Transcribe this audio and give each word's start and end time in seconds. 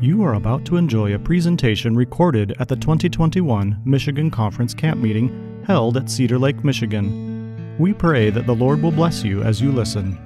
You 0.00 0.22
are 0.22 0.34
about 0.34 0.64
to 0.66 0.76
enjoy 0.76 1.14
a 1.14 1.18
presentation 1.18 1.96
recorded 1.96 2.54
at 2.60 2.68
the 2.68 2.76
2021 2.76 3.80
Michigan 3.84 4.30
Conference 4.30 4.74
Camp 4.74 5.00
Meeting 5.00 5.62
held 5.66 5.96
at 5.96 6.10
Cedar 6.10 6.38
Lake, 6.38 6.62
Michigan. 6.62 7.76
We 7.78 7.92
pray 7.94 8.30
that 8.30 8.46
the 8.46 8.54
Lord 8.54 8.82
will 8.82 8.92
bless 8.92 9.24
you 9.24 9.42
as 9.42 9.60
you 9.60 9.72
listen. 9.72 10.18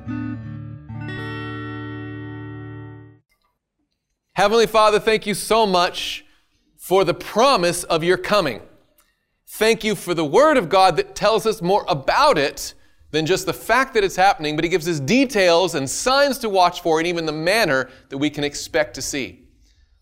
Heavenly 4.34 4.66
Father, 4.66 5.00
thank 5.00 5.26
you 5.26 5.34
so 5.34 5.66
much 5.66 6.24
for 6.76 7.04
the 7.04 7.14
promise 7.14 7.84
of 7.84 8.02
your 8.04 8.16
coming. 8.16 8.62
Thank 9.46 9.82
you 9.82 9.94
for 9.94 10.14
the 10.14 10.24
Word 10.24 10.56
of 10.56 10.68
God 10.68 10.96
that 10.96 11.14
tells 11.14 11.46
us 11.46 11.62
more 11.62 11.84
about 11.88 12.36
it 12.36 12.74
than 13.10 13.26
just 13.26 13.46
the 13.46 13.52
fact 13.52 13.94
that 13.94 14.04
it's 14.04 14.16
happening, 14.16 14.56
but 14.56 14.64
He 14.64 14.70
gives 14.70 14.88
us 14.88 15.00
details 15.00 15.74
and 15.74 15.88
signs 15.88 16.38
to 16.38 16.48
watch 16.48 16.82
for 16.82 16.98
and 16.98 17.06
even 17.06 17.26
the 17.26 17.32
manner 17.32 17.88
that 18.10 18.18
we 18.18 18.30
can 18.30 18.44
expect 18.44 18.94
to 18.94 19.02
see. 19.02 19.48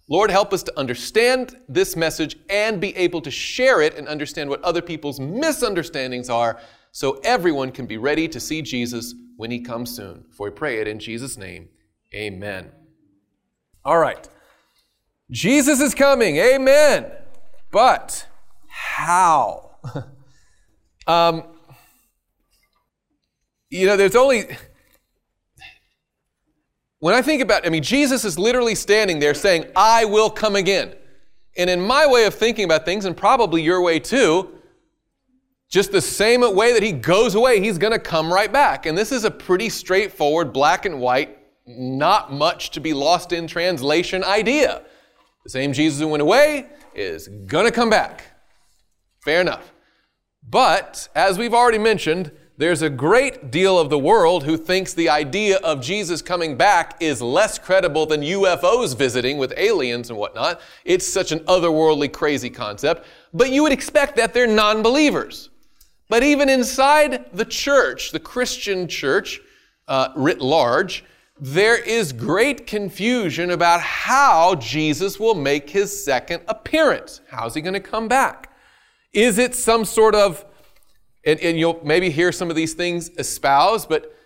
Lord, 0.09 0.31
help 0.31 0.53
us 0.53 0.63
to 0.65 0.79
understand 0.79 1.57
this 1.69 1.97
message 1.97 2.37
and 2.49 2.81
be 2.81 2.97
able 2.97 3.21
to 3.23 3.31
share 3.31 3.83
it 3.83 3.97
and 3.97 4.07
understand 4.07 4.49
what 4.49 4.63
other 4.63 4.83
people's 4.83 5.19
misunderstandings 5.19 6.31
are 6.31 6.61
so 6.93 7.21
everyone 7.25 7.73
can 7.73 7.87
be 7.87 7.99
ready 7.99 8.29
to 8.29 8.39
see 8.39 8.63
Jesus 8.63 9.15
when 9.37 9.51
he 9.51 9.61
comes 9.61 9.95
soon. 9.95 10.25
For 10.31 10.49
we 10.49 10.55
pray 10.55 10.81
it 10.81 10.87
in 10.87 11.01
Jesus' 11.01 11.37
name. 11.37 11.69
Amen. 12.15 12.71
All 13.85 13.99
right. 13.99 14.29
Jesus 15.31 15.81
is 15.81 15.95
coming. 15.95 16.37
Amen. 16.37 17.11
But 17.73 18.27
how? 18.69 19.77
um, 21.07 21.43
you 23.71 23.87
know, 23.87 23.97
there's 23.97 24.17
only 24.17 24.57
when 26.99 27.15
I 27.15 27.23
think 27.23 27.43
about, 27.43 27.67
I 27.67 27.71
mean, 27.71 27.83
Jesus 27.83 28.25
is 28.25 28.39
literally 28.39 28.75
standing 28.75 29.19
there 29.19 29.35
saying, 29.35 29.67
I 29.77 30.07
will 30.07 30.31
come 30.31 30.57
again. 30.57 30.95
And 31.57 31.69
in 31.71 31.81
my 31.81 32.07
way 32.07 32.25
of 32.25 32.35
thinking 32.35 32.65
about 32.65 32.85
things, 32.85 33.05
and 33.05 33.17
probably 33.17 33.63
your 33.63 33.83
way 33.83 33.99
too, 33.99 34.53
just 35.69 35.93
the 35.93 36.01
same 36.01 36.41
way 36.55 36.73
that 36.73 36.83
he 36.83 36.93
goes 36.93 37.35
away, 37.35 37.61
he's 37.61 37.79
going 37.79 37.93
to 37.93 37.99
come 37.99 38.33
right 38.33 38.53
back. 38.53 38.87
And 38.87 38.97
this 38.97 39.13
is 39.13 39.25
a 39.25 39.31
pretty 39.31 39.69
straightforward, 39.69 40.53
black 40.53 40.87
and 40.87 41.01
white, 41.01 41.39
not 41.67 42.33
much 42.33 42.71
to 42.71 42.81
be 42.81 42.95
lost 42.95 43.33
in 43.33 43.47
translation 43.47 44.25
idea. 44.25 44.83
The 45.45 45.51
same 45.51 45.73
Jesus 45.73 46.01
who 46.01 46.09
went 46.09 46.23
away 46.23 46.67
is 46.95 47.29
going 47.29 47.67
to 47.67 47.73
come 47.73 47.91
back. 47.91 48.25
Fair 49.23 49.41
enough. 49.41 49.73
But, 50.49 51.09
as 51.15 51.39
we've 51.39 51.55
already 51.55 51.79
mentioned, 51.79 52.31
there's 52.59 52.81
a 52.81 52.89
great 52.89 53.51
deal 53.51 53.79
of 53.79 53.91
the 53.91 53.99
world 53.99 54.45
who 54.45 54.57
thinks 54.57 54.95
the 54.95 55.11
idea 55.11 55.59
of 55.59 55.83
Jesus 55.83 56.23
coming 56.23 56.57
back 56.57 56.97
is 57.01 57.21
less 57.21 57.59
credible 57.59 58.07
than 58.07 58.23
UFOs 58.23 58.97
visiting 58.97 59.37
with 59.37 59.53
aliens 59.59 60.09
and 60.09 60.19
whatnot. 60.19 60.61
It's 60.85 61.07
such 61.07 61.33
an 61.33 61.41
otherworldly, 61.41 62.11
crazy 62.13 62.49
concept. 62.49 63.07
But 63.35 63.51
you 63.51 63.63
would 63.63 63.73
expect 63.73 64.17
that 64.17 64.33
they're 64.33 64.47
non 64.47 64.83
believers. 64.83 65.51
But 66.09 66.23
even 66.23 66.49
inside 66.49 67.27
the 67.33 67.45
church, 67.45 68.13
the 68.13 68.21
Christian 68.21 68.89
church, 68.89 69.41
uh, 69.87 70.09
writ 70.17 70.41
large, 70.41 71.05
there 71.39 71.77
is 71.77 72.13
great 72.13 72.67
confusion 72.67 73.51
about 73.51 73.83
how 73.83 74.55
Jesus 74.55 75.21
will 75.21 75.35
make 75.35 75.69
his 75.69 76.05
second 76.05 76.43
appearance. 76.49 77.21
How's 77.29 77.55
he 77.55 77.61
going 77.61 77.75
to 77.75 77.81
come 77.81 78.09
back? 78.09 78.51
Is 79.13 79.37
it 79.37 79.55
some 79.55 79.85
sort 79.85 80.15
of 80.15 80.45
and, 81.27 81.41
and 81.41 81.59
you'll 81.59 81.81
maybe 81.85 82.09
hear 82.09 82.31
some 82.33 82.49
of 82.49 82.57
these 82.57 82.73
things 82.73 83.11
espoused, 83.19 83.89
but 83.89 84.17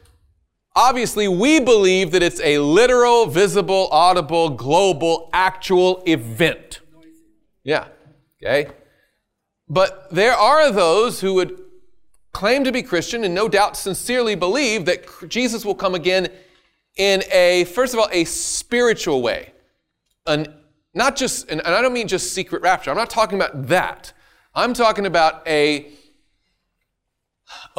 obviously 0.77 1.27
we 1.27 1.59
believe 1.59 2.13
that 2.13 2.23
it's 2.23 2.41
a 2.43 2.59
literal, 2.59 3.27
visible, 3.27 3.89
audible, 3.91 4.51
global, 4.51 5.31
actual 5.33 6.03
event. 6.07 6.81
Yeah, 7.65 7.89
okay? 8.41 8.71
But 9.69 10.09
there 10.11 10.35
are 10.35 10.71
those 10.71 11.21
who 11.21 11.35
would 11.35 11.59
claim 12.33 12.65
to 12.65 12.73
be 12.73 12.83
Christian 12.83 13.25
and 13.25 13.35
no 13.35 13.49
doubt 13.49 13.77
sincerely 13.77 14.35
believe 14.35 14.85
that 14.85 15.07
Jesus 15.29 15.65
will 15.65 15.75
come 15.75 15.95
again 15.95 16.29
in 16.97 17.23
a, 17.33 17.65
first 17.65 17.95
of 17.95 18.01
all, 18.01 18.09
a 18.13 18.25
spiritual 18.25 19.23
way. 19.23 19.53
An, 20.27 20.55
not 20.93 21.17
just, 21.17 21.49
and 21.51 21.63
I 21.63 21.81
don't 21.81 21.93
mean 21.93 22.09
just 22.09 22.35
secret 22.35 22.63
rapture, 22.63 22.91
I'm 22.91 22.97
not 22.97 23.11
talking 23.11 23.39
about 23.39 23.69
that. 23.69 24.13
I'm 24.55 24.75
talking 24.75 25.07
about 25.07 25.47
a 25.47 25.93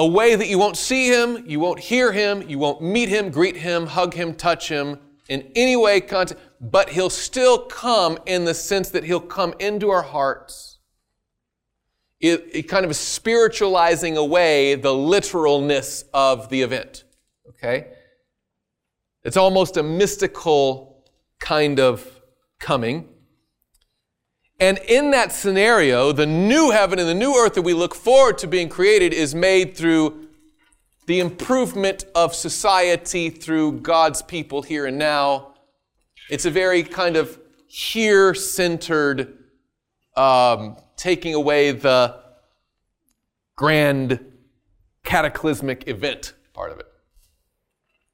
a 0.02 0.06
way 0.08 0.36
that 0.36 0.48
you 0.48 0.58
won't 0.58 0.78
see 0.78 1.10
him, 1.10 1.44
you 1.48 1.60
won't 1.60 1.80
hear 1.80 2.12
him, 2.12 2.42
you 2.50 2.58
won't 2.58 2.82
meet 2.82 3.08
him, 3.08 3.30
greet 3.30 3.56
him, 3.56 3.86
hug 3.86 4.16
him, 4.16 4.34
touch 4.34 4.68
him 4.68 4.98
in 5.30 5.52
any 5.56 5.76
way, 5.76 6.02
but 6.60 6.90
he'll 6.90 7.12
still 7.12 7.68
come 7.68 8.18
in 8.26 8.44
the 8.44 8.56
sense 8.56 8.90
that 8.90 9.04
he'll 9.04 9.20
come 9.20 9.54
into 9.60 9.92
our 9.92 10.02
hearts. 10.02 10.80
It, 12.20 12.50
it 12.52 12.64
kind 12.64 12.84
of 12.84 12.96
spiritualizing 12.96 14.18
away 14.18 14.74
the 14.74 14.92
literalness 14.92 16.06
of 16.16 16.50
the 16.50 16.64
event. 16.64 17.04
Okay? 17.50 17.90
It's 19.24 19.38
almost 19.38 19.78
a 19.78 19.84
mystical 19.84 21.06
kind 21.38 21.80
of 21.80 22.08
coming. 22.58 23.08
And 24.62 24.78
in 24.88 25.10
that 25.10 25.32
scenario, 25.32 26.12
the 26.12 26.28
new 26.28 26.70
heaven 26.70 27.00
and 27.00 27.10
the 27.10 27.16
new 27.16 27.34
earth 27.36 27.56
that 27.56 27.64
we 27.64 27.74
look 27.74 27.96
forward 27.96 28.38
to 28.38 28.48
being 28.48 28.70
created 28.70 29.12
is 29.12 29.34
made 29.34 29.76
through 29.76 30.28
the 31.08 31.20
improvement 31.20 32.06
of 32.14 32.36
society 32.36 33.32
through 33.32 33.80
God's 33.80 34.22
people 34.22 34.62
here 34.62 34.86
and 34.86 35.00
now. 35.00 35.56
It's 36.30 36.46
a 36.46 36.52
very 36.52 36.84
kind 36.84 37.18
of 37.18 37.40
here 37.66 38.36
centered, 38.36 39.36
um, 40.16 40.78
taking 40.96 41.34
away 41.34 41.72
the 41.72 42.22
grand 43.56 44.24
cataclysmic 45.04 45.88
event 45.88 46.34
part 46.54 46.72
of 46.72 46.80
it. 46.80 46.86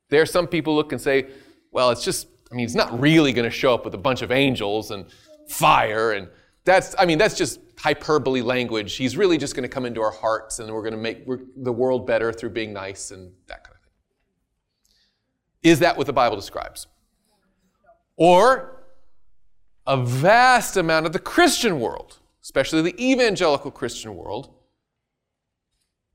There 0.09 0.21
are 0.21 0.25
some 0.25 0.47
people 0.47 0.77
look 0.77 0.93
and 0.93 1.01
say, 1.01 1.27
well, 1.71 1.89
it's 1.89 2.05
just, 2.05 2.27
I 2.49 2.55
mean, 2.55 2.63
it's 2.63 2.73
not 2.73 2.97
really 3.01 3.33
going 3.33 3.43
to 3.43 3.55
show 3.55 3.73
up 3.73 3.83
with 3.83 3.93
a 3.95 3.97
bunch 3.97 4.21
of 4.21 4.31
angels 4.31 4.91
and 4.91 5.07
fire 5.49 6.11
and 6.11 6.29
that's, 6.67 6.93
I 6.99 7.05
mean, 7.05 7.17
that's 7.17 7.35
just 7.35 7.59
hyperbole 7.79 8.41
language. 8.41 8.95
He's 8.95 9.17
really 9.17 9.37
just 9.37 9.55
going 9.55 9.63
to 9.63 9.69
come 9.69 9.85
into 9.85 10.01
our 10.01 10.11
hearts 10.11 10.59
and 10.59 10.71
we're 10.71 10.81
going 10.81 10.93
to 10.93 10.99
make 10.99 11.25
the 11.55 11.71
world 11.71 12.05
better 12.05 12.31
through 12.33 12.49
being 12.51 12.73
nice 12.73 13.11
and 13.11 13.31
that 13.47 13.63
kind 13.63 13.75
of 13.75 13.81
thing. 13.81 13.91
Is 15.63 15.79
that 15.79 15.97
what 15.97 16.05
the 16.05 16.13
Bible 16.13 16.35
describes? 16.35 16.87
Or 18.17 18.83
a 19.85 19.97
vast 19.97 20.75
amount 20.77 21.05
of 21.05 21.13
the 21.13 21.19
Christian 21.19 21.79
world, 21.79 22.17
especially 22.43 22.81
the 22.81 23.01
evangelical 23.03 23.71
Christian 23.71 24.15
world, 24.15 24.53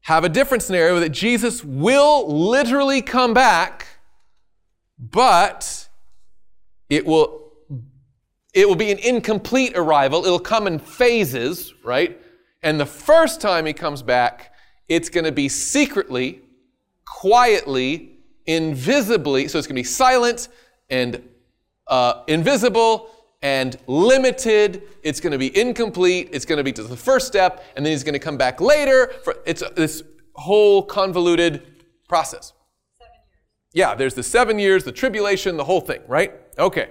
have 0.03 0.25
a 0.25 0.29
different 0.29 0.63
scenario 0.63 1.01
that 1.01 1.11
Jesus 1.11 1.65
will 1.65 2.51
literally 2.51 3.01
come 3.01 3.33
back, 3.33 3.87
but 4.99 5.89
it 6.91 7.07
will 7.07 7.42
it 8.53 8.69
will 8.69 8.77
be 8.77 8.91
an 8.91 8.99
incomplete 8.99 9.73
arrival. 9.77 10.25
It'll 10.25 10.39
come 10.39 10.67
in 10.67 10.79
phases, 10.79 11.73
right? 11.83 12.21
And 12.63 12.79
the 12.79 12.87
first 12.87 13.41
time 13.41 13.67
he 13.67 13.73
comes 13.73 14.03
back, 14.03 14.53
it's 14.89 15.09
going 15.09 15.25
to 15.25 15.33
be 15.33 15.49
secretly, 15.49 16.43
quietly, 17.07 18.19
invisibly. 18.47 19.49
So 19.49 19.59
it's 19.59 19.67
going 19.67 19.77
to 19.77 19.81
be 19.81 19.85
silent 19.85 20.49
and 20.91 21.23
uh, 21.87 22.23
invisible 22.27 23.11
and 23.41 23.77
limited. 23.87 24.83
It's 25.03 25.19
going 25.19 25.33
to 25.33 25.39
be 25.39 25.57
incomplete. 25.59 26.29
It's 26.33 26.45
going 26.45 26.59
to 26.59 26.65
be 26.65 26.73
to 26.73 26.83
the 26.83 26.97
first 26.97 27.27
step, 27.27 27.65
and 27.75 27.85
then 27.85 27.91
he's 27.91 28.05
going 28.05 28.13
to 28.13 28.21
come 28.21 28.37
back 28.37 28.61
later. 28.61 29.13
For, 29.25 29.37
it's 29.47 29.63
this 29.75 30.03
whole 30.35 30.83
convoluted 30.83 31.63
process. 32.09 32.53
Yeah, 33.73 33.95
there's 33.95 34.15
the 34.15 34.23
seven 34.23 34.59
years, 34.59 34.85
the 34.85 34.93
tribulation, 34.93 35.57
the 35.57 35.65
whole 35.65 35.81
thing, 35.81 36.03
right? 36.07 36.33
Okay. 36.59 36.91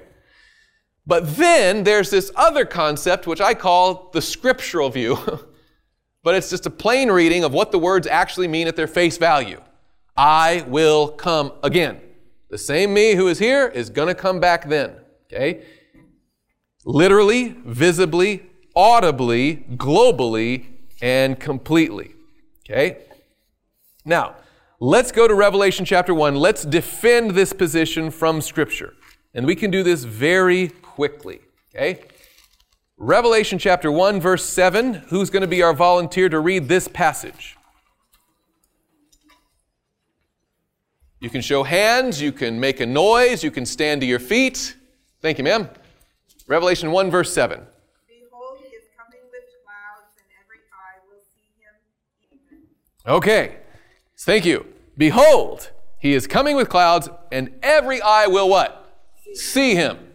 But 1.05 1.35
then 1.35 1.83
there's 1.83 2.09
this 2.09 2.31
other 2.35 2.65
concept, 2.65 3.27
which 3.27 3.41
I 3.41 3.53
call 3.53 4.09
the 4.13 4.21
scriptural 4.21 4.89
view. 4.89 5.17
but 6.23 6.35
it's 6.35 6.49
just 6.49 6.65
a 6.65 6.69
plain 6.69 7.11
reading 7.11 7.43
of 7.43 7.53
what 7.53 7.71
the 7.71 7.79
words 7.79 8.07
actually 8.07 8.47
mean 8.47 8.67
at 8.67 8.75
their 8.75 8.87
face 8.87 9.17
value. 9.17 9.61
I 10.15 10.63
will 10.67 11.09
come 11.09 11.53
again. 11.63 11.99
The 12.49 12.57
same 12.57 12.93
me 12.93 13.15
who 13.15 13.27
is 13.27 13.39
here 13.39 13.67
is 13.67 13.89
going 13.89 14.09
to 14.09 14.15
come 14.15 14.39
back 14.39 14.67
then. 14.67 14.95
Okay? 15.31 15.63
Literally, 16.85 17.55
visibly, 17.65 18.43
audibly, 18.75 19.65
globally, 19.75 20.65
and 21.01 21.39
completely. 21.39 22.13
Okay? 22.69 23.05
Now, 24.03 24.35
let's 24.79 25.11
go 25.11 25.27
to 25.27 25.33
Revelation 25.33 25.85
chapter 25.85 26.13
1. 26.13 26.35
Let's 26.35 26.63
defend 26.63 27.31
this 27.31 27.53
position 27.53 28.11
from 28.11 28.41
Scripture. 28.41 28.93
And 29.33 29.45
we 29.45 29.55
can 29.55 29.71
do 29.71 29.81
this 29.81 30.03
very 30.03 30.71
quickly. 31.01 31.41
Okay? 31.73 31.99
Revelation 32.95 33.57
chapter 33.57 33.91
1, 33.91 34.21
verse 34.21 34.45
7. 34.45 34.93
Who's 35.09 35.31
going 35.31 35.41
to 35.41 35.47
be 35.47 35.63
our 35.63 35.73
volunteer 35.73 36.29
to 36.29 36.39
read 36.39 36.67
this 36.67 36.87
passage? 36.87 37.57
You 41.19 41.31
can 41.31 41.41
show 41.41 41.63
hands, 41.63 42.21
you 42.21 42.31
can 42.31 42.59
make 42.59 42.81
a 42.81 42.85
noise, 42.85 43.43
you 43.43 43.49
can 43.49 43.65
stand 43.65 44.01
to 44.01 44.05
your 44.05 44.19
feet. 44.19 44.75
Thank 45.23 45.39
you, 45.39 45.43
ma'am. 45.43 45.69
Revelation 46.45 46.91
1, 46.91 47.09
verse 47.09 47.33
7. 47.33 47.59
Behold, 48.07 48.59
he 48.59 48.67
is 48.67 48.83
coming 48.95 49.21
with 49.31 49.45
clouds, 49.65 50.13
and 50.17 50.27
every 50.39 50.59
eye 50.71 50.99
will 51.09 51.23
see 51.33 51.49
him. 51.63 53.11
Okay. 53.11 53.55
Thank 54.19 54.45
you. 54.45 54.67
Behold, 54.95 55.71
he 55.97 56.13
is 56.13 56.27
coming 56.27 56.55
with 56.55 56.69
clouds, 56.69 57.09
and 57.31 57.55
every 57.63 58.03
eye 58.03 58.27
will 58.27 58.49
what? 58.49 58.77
See 59.33 59.73
him. 59.73 60.10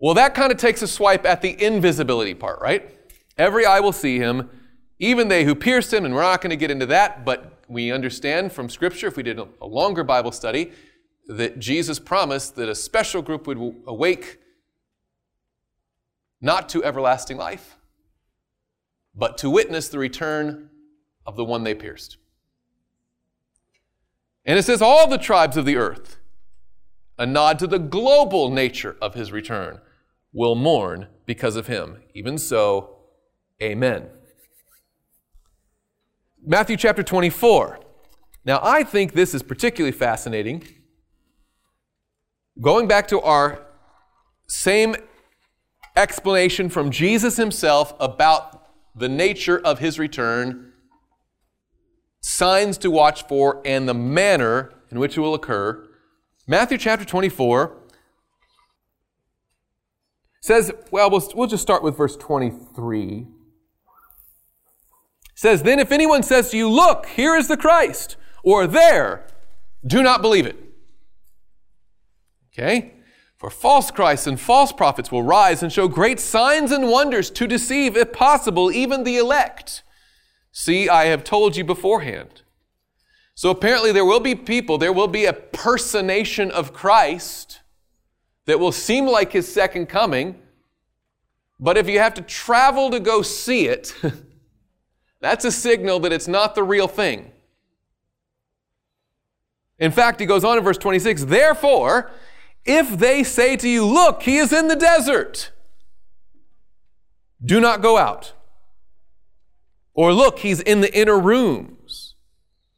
Well, 0.00 0.14
that 0.14 0.34
kind 0.34 0.50
of 0.50 0.56
takes 0.56 0.80
a 0.80 0.88
swipe 0.88 1.26
at 1.26 1.42
the 1.42 1.62
invisibility 1.62 2.34
part, 2.34 2.60
right? 2.60 2.98
Every 3.36 3.66
eye 3.66 3.80
will 3.80 3.92
see 3.92 4.18
him, 4.18 4.48
even 4.98 5.28
they 5.28 5.44
who 5.44 5.54
pierced 5.54 5.92
him, 5.92 6.06
and 6.06 6.14
we're 6.14 6.22
not 6.22 6.40
going 6.40 6.50
to 6.50 6.56
get 6.56 6.70
into 6.70 6.86
that, 6.86 7.24
but 7.24 7.58
we 7.68 7.92
understand 7.92 8.52
from 8.52 8.68
Scripture, 8.70 9.06
if 9.08 9.16
we 9.16 9.22
did 9.22 9.38
a 9.38 9.66
longer 9.66 10.02
Bible 10.02 10.32
study, 10.32 10.72
that 11.26 11.58
Jesus 11.58 11.98
promised 11.98 12.56
that 12.56 12.68
a 12.68 12.74
special 12.74 13.22
group 13.22 13.46
would 13.46 13.58
awake 13.86 14.38
not 16.40 16.68
to 16.70 16.82
everlasting 16.82 17.36
life, 17.36 17.76
but 19.14 19.36
to 19.38 19.50
witness 19.50 19.88
the 19.88 19.98
return 19.98 20.70
of 21.26 21.36
the 21.36 21.44
one 21.44 21.62
they 21.62 21.74
pierced. 21.74 22.16
And 24.46 24.58
it 24.58 24.62
says, 24.64 24.80
all 24.80 25.06
the 25.06 25.18
tribes 25.18 25.58
of 25.58 25.66
the 25.66 25.76
earth, 25.76 26.16
a 27.18 27.26
nod 27.26 27.58
to 27.58 27.66
the 27.66 27.78
global 27.78 28.50
nature 28.50 28.96
of 29.02 29.14
his 29.14 29.30
return, 29.30 29.80
will 30.32 30.54
mourn 30.54 31.08
because 31.26 31.56
of 31.56 31.66
him. 31.66 32.02
Even 32.14 32.38
so, 32.38 32.98
amen. 33.62 34.08
Matthew 36.44 36.76
chapter 36.76 37.02
24. 37.02 37.80
Now, 38.44 38.60
I 38.62 38.84
think 38.84 39.12
this 39.12 39.34
is 39.34 39.42
particularly 39.42 39.92
fascinating. 39.92 40.66
Going 42.60 42.88
back 42.88 43.08
to 43.08 43.20
our 43.20 43.66
same 44.48 44.96
explanation 45.96 46.68
from 46.68 46.90
Jesus 46.90 47.36
himself 47.36 47.94
about 48.00 48.68
the 48.94 49.08
nature 49.08 49.58
of 49.58 49.78
his 49.78 49.98
return, 49.98 50.72
signs 52.22 52.78
to 52.78 52.90
watch 52.90 53.26
for, 53.26 53.62
and 53.64 53.88
the 53.88 53.94
manner 53.94 54.72
in 54.90 54.98
which 54.98 55.16
it 55.16 55.20
will 55.20 55.34
occur. 55.34 55.86
Matthew 56.46 56.78
chapter 56.78 57.04
24 57.04 57.79
says, 60.40 60.72
well, 60.90 61.10
we'll, 61.10 61.22
we'll 61.34 61.48
just 61.48 61.62
start 61.62 61.82
with 61.82 61.96
verse 61.96 62.16
23. 62.16 63.26
says, 65.34 65.62
Then 65.62 65.78
if 65.78 65.92
anyone 65.92 66.22
says 66.22 66.50
to 66.50 66.56
you, 66.56 66.68
Look, 66.68 67.06
here 67.06 67.36
is 67.36 67.48
the 67.48 67.56
Christ, 67.56 68.16
or 68.42 68.66
there, 68.66 69.26
do 69.86 70.02
not 70.02 70.22
believe 70.22 70.46
it. 70.46 70.56
Okay? 72.52 72.94
For 73.36 73.48
false 73.48 73.90
Christs 73.90 74.26
and 74.26 74.38
false 74.38 74.72
prophets 74.72 75.10
will 75.10 75.22
rise 75.22 75.62
and 75.62 75.72
show 75.72 75.88
great 75.88 76.20
signs 76.20 76.72
and 76.72 76.88
wonders 76.88 77.30
to 77.30 77.46
deceive, 77.46 77.96
if 77.96 78.12
possible, 78.12 78.70
even 78.70 79.04
the 79.04 79.16
elect. 79.16 79.82
See, 80.52 80.88
I 80.88 81.06
have 81.06 81.24
told 81.24 81.56
you 81.56 81.64
beforehand. 81.64 82.42
So 83.34 83.48
apparently, 83.48 83.92
there 83.92 84.04
will 84.04 84.20
be 84.20 84.34
people, 84.34 84.76
there 84.76 84.92
will 84.92 85.08
be 85.08 85.24
a 85.24 85.32
personation 85.32 86.50
of 86.50 86.74
Christ 86.74 87.49
that 88.46 88.58
will 88.58 88.72
seem 88.72 89.06
like 89.06 89.32
his 89.32 89.52
second 89.52 89.86
coming. 89.86 90.40
But 91.58 91.76
if 91.76 91.88
you 91.88 91.98
have 91.98 92.14
to 92.14 92.22
travel 92.22 92.90
to 92.90 93.00
go 93.00 93.22
see 93.22 93.66
it, 93.66 93.94
that's 95.20 95.44
a 95.44 95.52
signal 95.52 96.00
that 96.00 96.12
it's 96.12 96.28
not 96.28 96.54
the 96.54 96.62
real 96.62 96.88
thing. 96.88 97.30
In 99.78 99.90
fact, 99.90 100.20
he 100.20 100.26
goes 100.26 100.44
on 100.44 100.58
in 100.58 100.64
verse 100.64 100.78
26 100.78 101.24
Therefore, 101.24 102.10
if 102.64 102.90
they 102.98 103.24
say 103.24 103.56
to 103.56 103.68
you, 103.68 103.84
Look, 103.84 104.22
he 104.22 104.36
is 104.36 104.52
in 104.52 104.68
the 104.68 104.76
desert, 104.76 105.50
do 107.42 107.60
not 107.60 107.80
go 107.80 107.96
out. 107.96 108.34
Or 109.94 110.12
look, 110.12 110.38
he's 110.38 110.60
in 110.60 110.80
the 110.80 110.98
inner 110.98 111.18
rooms, 111.18 112.14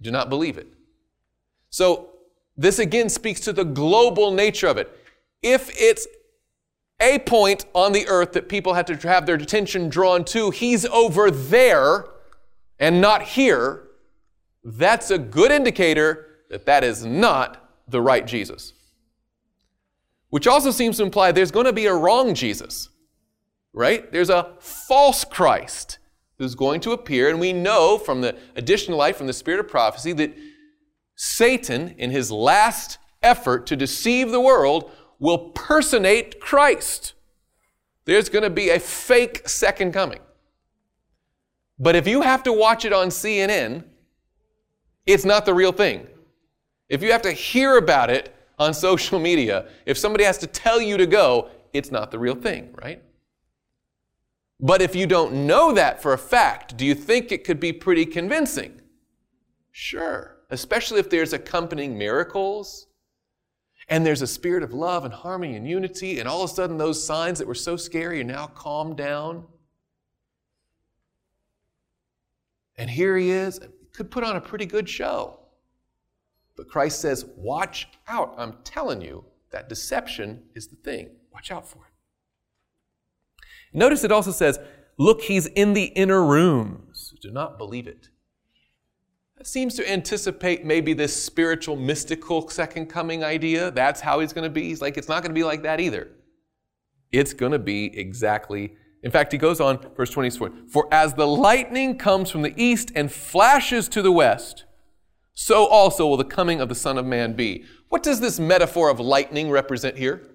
do 0.01 0.11
not 0.11 0.29
believe 0.29 0.59
it. 0.59 0.69
So, 1.71 2.11
this 2.57 2.79
again 2.79 3.09
speaks 3.09 3.41
to 3.41 3.53
the 3.53 3.65
global 3.65 4.31
nature 4.31 4.67
of 4.67 4.77
it. 4.77 4.91
If 5.43 5.71
it's 5.81 6.07
a 7.01 7.19
point 7.21 7.67
on 7.75 7.93
the 7.93 8.07
earth 8.07 8.33
that 8.33 8.49
people 8.49 8.75
have 8.75 8.87
to 8.87 9.09
have 9.09 9.27
their 9.27 9.35
attention 9.35 9.89
drawn 9.89 10.25
to, 10.27 10.51
he's 10.51 10.85
over 10.87 11.31
there 11.31 12.05
and 12.79 13.01
not 13.01 13.23
here, 13.23 13.89
that's 14.65 15.11
a 15.11 15.19
good 15.19 15.51
indicator 15.51 16.29
that 16.51 16.67
that 16.67 16.85
is 16.85 17.05
not 17.05 17.71
the 17.89 18.01
right 18.01 18.27
Jesus 18.27 18.73
which 20.33 20.47
also 20.47 20.71
seems 20.71 20.97
to 20.97 21.03
imply 21.03 21.31
there's 21.31 21.51
going 21.51 21.67
to 21.67 21.75
be 21.75 21.85
a 21.85 21.95
wrong 21.95 22.35
Jesus, 22.35 22.89
right? 23.75 24.11
There's 24.11 24.31
a 24.31 24.55
false 24.61 25.27
Christ 25.27 25.99
who's 26.39 26.55
going 26.55 26.81
to 26.81 26.93
appear, 26.93 27.29
and 27.29 27.39
we 27.39 27.53
know 27.53 27.99
from 27.99 28.23
the 28.23 28.35
additional 28.57 28.97
light 28.97 29.15
from 29.15 29.27
the 29.27 29.35
spirit 29.35 29.61
of 29.61 29.69
prophecy 29.69 30.15
that 30.15 30.35
Satan, 31.17 31.95
in 31.99 32.11
his 32.11 32.31
last 32.31 32.97
effort 33.23 33.67
to 33.67 33.77
deceive 33.77 34.31
the 34.31 34.41
world, 34.41 34.91
will 35.23 35.51
personate 35.51 36.41
Christ. 36.41 37.15
There's 38.07 38.29
going 38.29 38.43
to 38.43 38.51
be 38.51 38.71
a 38.71 38.81
fake 38.81 39.49
second 39.49 39.93
coming. 39.93 40.19
But 41.79 41.95
if 41.95 42.09
you 42.09 42.23
have 42.23 42.43
to 42.43 42.53
watch 42.53 42.85
it 42.85 42.93
on 42.93 43.09
CNN, 43.09 43.85
it's 45.07 45.25
not 45.25 45.47
the 45.47 45.55
real 45.55 45.71
thing. 45.71 46.09
If 46.89 47.05
you 47.05 47.13
have 47.13 47.23
to 47.23 47.31
hear 47.31 47.77
about 47.77 48.11
it 48.11 48.35
on 48.59 48.75
social 48.75 49.21
media, 49.21 49.69
if 49.87 49.97
somebody 49.97 50.25
has 50.25 50.39
to 50.39 50.49
tell 50.49 50.83
you 50.83 50.97
to 50.97 51.07
go, 51.07 51.51
it's 51.73 51.93
not 51.93 52.11
the 52.11 52.19
real 52.19 52.35
thing, 52.35 52.75
right? 52.83 53.01
But 54.59 54.83
if 54.83 54.97
you 54.97 55.07
don't 55.07 55.47
know 55.47 55.73
that 55.73 56.03
for 56.03 56.13
a 56.13 56.19
fact, 56.19 56.77
do 56.77 56.85
you 56.85 56.97
think 56.97 57.31
it 57.31 57.45
could 57.45 57.61
be 57.61 57.73
pretty 57.73 58.07
convincing? 58.07 58.81
Sure, 59.71 60.39
especially 60.51 60.99
if 60.99 61.09
there's 61.09 61.33
accompanying 61.33 61.97
miracles 61.97 62.89
and 63.89 64.07
there's 64.07 64.23
a 64.23 64.27
spirit 64.27 64.63
of 64.63 64.73
love 64.73 65.05
and 65.05 65.13
harmony 65.13 65.57
and 65.57 65.69
unity, 65.69 66.21
and 66.21 66.29
all 66.29 66.43
of 66.43 66.51
a 66.51 66.55
sudden 66.55 66.77
those 66.79 67.05
signs 67.05 67.39
that 67.39 67.49
were 67.49 67.55
so 67.55 67.77
scary 67.77 68.21
are 68.21 68.25
now 68.25 68.47
calmed 68.47 68.97
down. 68.97 69.47
And 72.77 72.89
here 72.89 73.17
he 73.17 73.31
is, 73.31 73.61
could 73.93 74.11
put 74.11 74.25
on 74.25 74.37
a 74.37 74.41
pretty 74.41 74.67
good 74.67 74.89
show. 74.89 75.39
But 76.57 76.69
Christ 76.69 77.01
says, 77.01 77.27
Watch 77.37 77.89
out. 78.09 78.35
I'm 78.39 78.57
telling 78.65 79.01
you, 79.01 79.25
that 79.51 79.69
deception 79.69 80.45
is 80.55 80.69
the 80.69 80.77
thing. 80.77 81.11
Watch 81.33 81.51
out 81.51 81.67
for 81.67 81.79
it. 81.79 81.93
Notice 83.73 84.05
it 84.05 84.13
also 84.13 84.33
says, 84.33 84.59
Look, 84.99 85.23
he's 85.23 85.47
in 85.47 85.73
the 85.73 85.85
inner 85.85 86.25
rooms. 86.25 87.15
Do 87.21 87.31
not 87.31 87.59
believe 87.59 87.87
it. 87.87 88.09
Seems 89.45 89.75
to 89.75 89.91
anticipate 89.91 90.65
maybe 90.65 90.95
this 90.95 91.21
spiritual, 91.21 91.77
mystical 91.77 92.49
second 92.49 92.87
coming 92.87 93.25
idea. 93.25 93.71
That's 93.71 94.01
how 94.01 94.21
he's 94.21 94.33
going 94.33 94.45
to 94.45 94.51
be. 94.51 94.63
He's 94.65 94.81
like, 94.81 94.97
it's 94.97 95.09
not 95.09 95.23
going 95.23 95.31
to 95.31 95.39
be 95.39 95.45
like 95.45 95.63
that 95.63 95.81
either. 95.81 96.09
It's 97.11 97.35
going 97.35 97.53
to 97.53 97.59
be 97.59 97.99
exactly. 97.99 98.75
In 99.03 99.11
fact, 99.11 99.33
he 99.33 99.39
goes 99.39 99.61
on, 99.61 99.79
verse 99.97 100.11
24 100.11 100.53
For 100.69 100.89
as 100.93 101.15
the 101.15 101.27
lightning 101.27 101.99
comes 101.99 102.31
from 102.31 102.43
the 102.43 102.55
east 102.57 102.93
and 102.95 103.13
flashes 103.13 103.89
to 103.91 104.03
the 104.03 104.13
west, 104.13 104.65
so 105.35 105.67
also 105.67 106.07
will 106.07 106.17
the 106.17 106.25
coming 106.25 106.61
of 106.61 106.69
the 106.69 106.75
Son 106.75 106.97
of 106.99 107.05
Man 107.05 107.33
be. 107.35 107.65
What 107.89 108.03
does 108.03 108.21
this 108.21 108.39
metaphor 108.39 108.91
of 108.91 109.01
lightning 109.01 109.51
represent 109.51 109.99
here? 109.99 110.29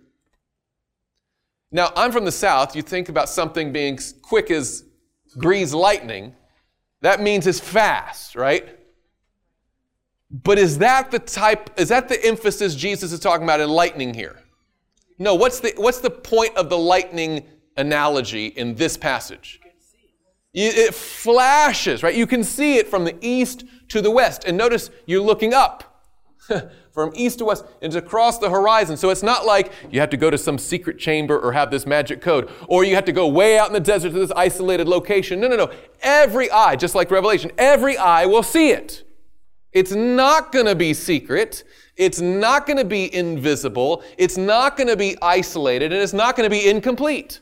Now, 1.71 1.91
I'm 1.95 2.11
from 2.11 2.25
the 2.25 2.31
South. 2.31 2.75
You 2.75 2.81
think 2.81 3.09
about 3.09 3.29
something 3.29 3.71
being 3.71 3.99
quick 4.21 4.51
as 4.51 4.85
grease 5.37 5.73
lightning. 5.73 6.35
That 7.01 7.21
means 7.21 7.45
it's 7.45 7.59
fast, 7.59 8.35
right? 8.35 8.76
But 10.29 10.57
is 10.57 10.79
that 10.79 11.11
the 11.11 11.19
type, 11.19 11.69
is 11.79 11.89
that 11.89 12.09
the 12.09 12.23
emphasis 12.25 12.75
Jesus 12.75 13.11
is 13.11 13.19
talking 13.19 13.43
about 13.43 13.61
in 13.61 13.69
lightning 13.69 14.13
here? 14.13 14.35
No, 15.19 15.35
what's 15.35 15.59
the, 15.59 15.73
what's 15.77 15.99
the 15.99 16.09
point 16.09 16.55
of 16.57 16.69
the 16.69 16.77
lightning 16.77 17.45
analogy 17.77 18.47
in 18.47 18.75
this 18.75 18.97
passage? 18.97 19.59
It 20.53 20.93
flashes, 20.93 22.01
right? 22.01 22.15
You 22.15 22.25
can 22.25 22.43
see 22.43 22.77
it 22.77 22.87
from 22.87 23.03
the 23.03 23.15
east 23.21 23.63
to 23.89 24.01
the 24.01 24.09
west. 24.09 24.43
And 24.45 24.57
notice 24.57 24.89
you're 25.05 25.21
looking 25.21 25.53
up 25.53 26.03
from 26.91 27.11
east 27.13 27.39
to 27.39 27.45
west 27.45 27.63
and 27.81 27.93
it's 27.93 27.95
across 27.95 28.39
the 28.39 28.49
horizon. 28.49 28.97
So 28.97 29.11
it's 29.11 29.23
not 29.23 29.45
like 29.45 29.71
you 29.91 29.99
have 29.99 30.09
to 30.09 30.17
go 30.17 30.29
to 30.29 30.37
some 30.37 30.57
secret 30.57 30.97
chamber 30.97 31.39
or 31.39 31.51
have 31.51 31.69
this 31.69 31.85
magic 31.85 32.21
code, 32.21 32.49
or 32.67 32.83
you 32.83 32.95
have 32.95 33.05
to 33.05 33.11
go 33.11 33.27
way 33.27 33.57
out 33.57 33.67
in 33.67 33.73
the 33.73 33.79
desert 33.79 34.09
to 34.09 34.19
this 34.19 34.31
isolated 34.31 34.87
location. 34.87 35.39
No, 35.39 35.47
no, 35.47 35.55
no. 35.55 35.71
Every 36.01 36.49
eye, 36.49 36.75
just 36.75 36.95
like 36.95 37.11
Revelation, 37.11 37.51
every 37.57 37.97
eye 37.97 38.25
will 38.25 38.43
see 38.43 38.71
it. 38.71 39.03
It's 39.71 39.91
not 39.91 40.51
going 40.51 40.65
to 40.65 40.75
be 40.75 40.93
secret. 40.93 41.63
It's 41.95 42.21
not 42.21 42.65
going 42.65 42.77
to 42.77 42.85
be 42.85 43.13
invisible. 43.13 44.03
It's 44.17 44.37
not 44.37 44.77
going 44.77 44.87
to 44.87 44.95
be 44.95 45.17
isolated, 45.21 45.91
and 45.91 46.01
it's 46.01 46.13
not 46.13 46.35
going 46.35 46.49
to 46.49 46.55
be 46.55 46.69
incomplete. 46.69 47.39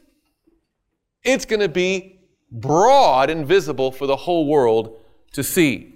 It's 1.23 1.45
going 1.45 1.59
to 1.59 1.69
be 1.69 2.19
broad 2.51 3.29
and 3.29 3.45
visible 3.45 3.91
for 3.91 4.07
the 4.07 4.15
whole 4.15 4.47
world 4.47 4.99
to 5.33 5.43
see. 5.43 5.93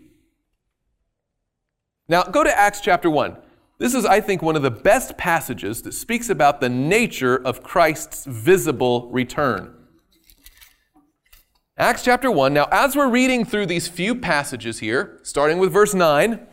Now, 2.08 2.24
go 2.24 2.44
to 2.44 2.58
Acts 2.58 2.82
chapter 2.82 3.10
1. 3.10 3.38
This 3.78 3.94
is, 3.94 4.06
I 4.06 4.20
think, 4.20 4.42
one 4.42 4.56
of 4.56 4.62
the 4.62 4.72
best 4.72 5.18
passages 5.18 5.84
that 5.84 5.94
speaks 5.94 6.30
about 6.30 6.60
the 6.60 6.68
nature 6.68 7.38
of 7.38 7.64
Christ's 7.64 8.26
visible 8.26 9.10
return. 9.12 9.74
Acts 11.80 12.04
chapter 12.04 12.30
1. 12.30 12.54
Now, 12.54 12.68
as 12.74 12.94
we're 12.94 13.08
reading 13.08 13.46
through 13.46 13.68
these 13.68 13.88
few 13.88 14.14
passages 14.14 14.80
here, 14.80 15.18
starting 15.24 15.60
with 15.60 15.72
verse 15.72 15.94
9, 15.94 16.46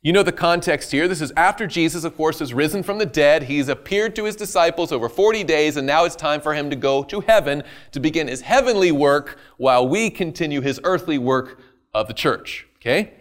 you 0.00 0.14
know 0.14 0.22
the 0.22 0.32
context 0.32 0.92
here. 0.92 1.06
This 1.06 1.20
is 1.20 1.30
after 1.36 1.66
Jesus, 1.66 2.04
of 2.04 2.16
course, 2.16 2.38
has 2.38 2.54
risen 2.54 2.82
from 2.82 2.96
the 2.96 3.04
dead. 3.04 3.42
He's 3.42 3.68
appeared 3.68 4.16
to 4.16 4.24
his 4.24 4.34
disciples 4.34 4.92
over 4.92 5.10
40 5.10 5.44
days, 5.44 5.76
and 5.76 5.86
now 5.86 6.06
it's 6.06 6.16
time 6.16 6.40
for 6.40 6.54
him 6.54 6.70
to 6.70 6.76
go 6.76 7.04
to 7.04 7.20
heaven 7.20 7.62
to 7.92 8.00
begin 8.00 8.28
his 8.28 8.40
heavenly 8.40 8.90
work 8.90 9.38
while 9.58 9.86
we 9.86 10.08
continue 10.08 10.62
his 10.62 10.80
earthly 10.82 11.18
work 11.18 11.60
of 11.92 12.08
the 12.08 12.14
church. 12.14 12.66
Okay? 12.76 13.12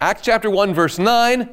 Acts 0.00 0.22
chapter 0.22 0.50
1, 0.50 0.74
verse 0.74 0.98
9. 0.98 1.50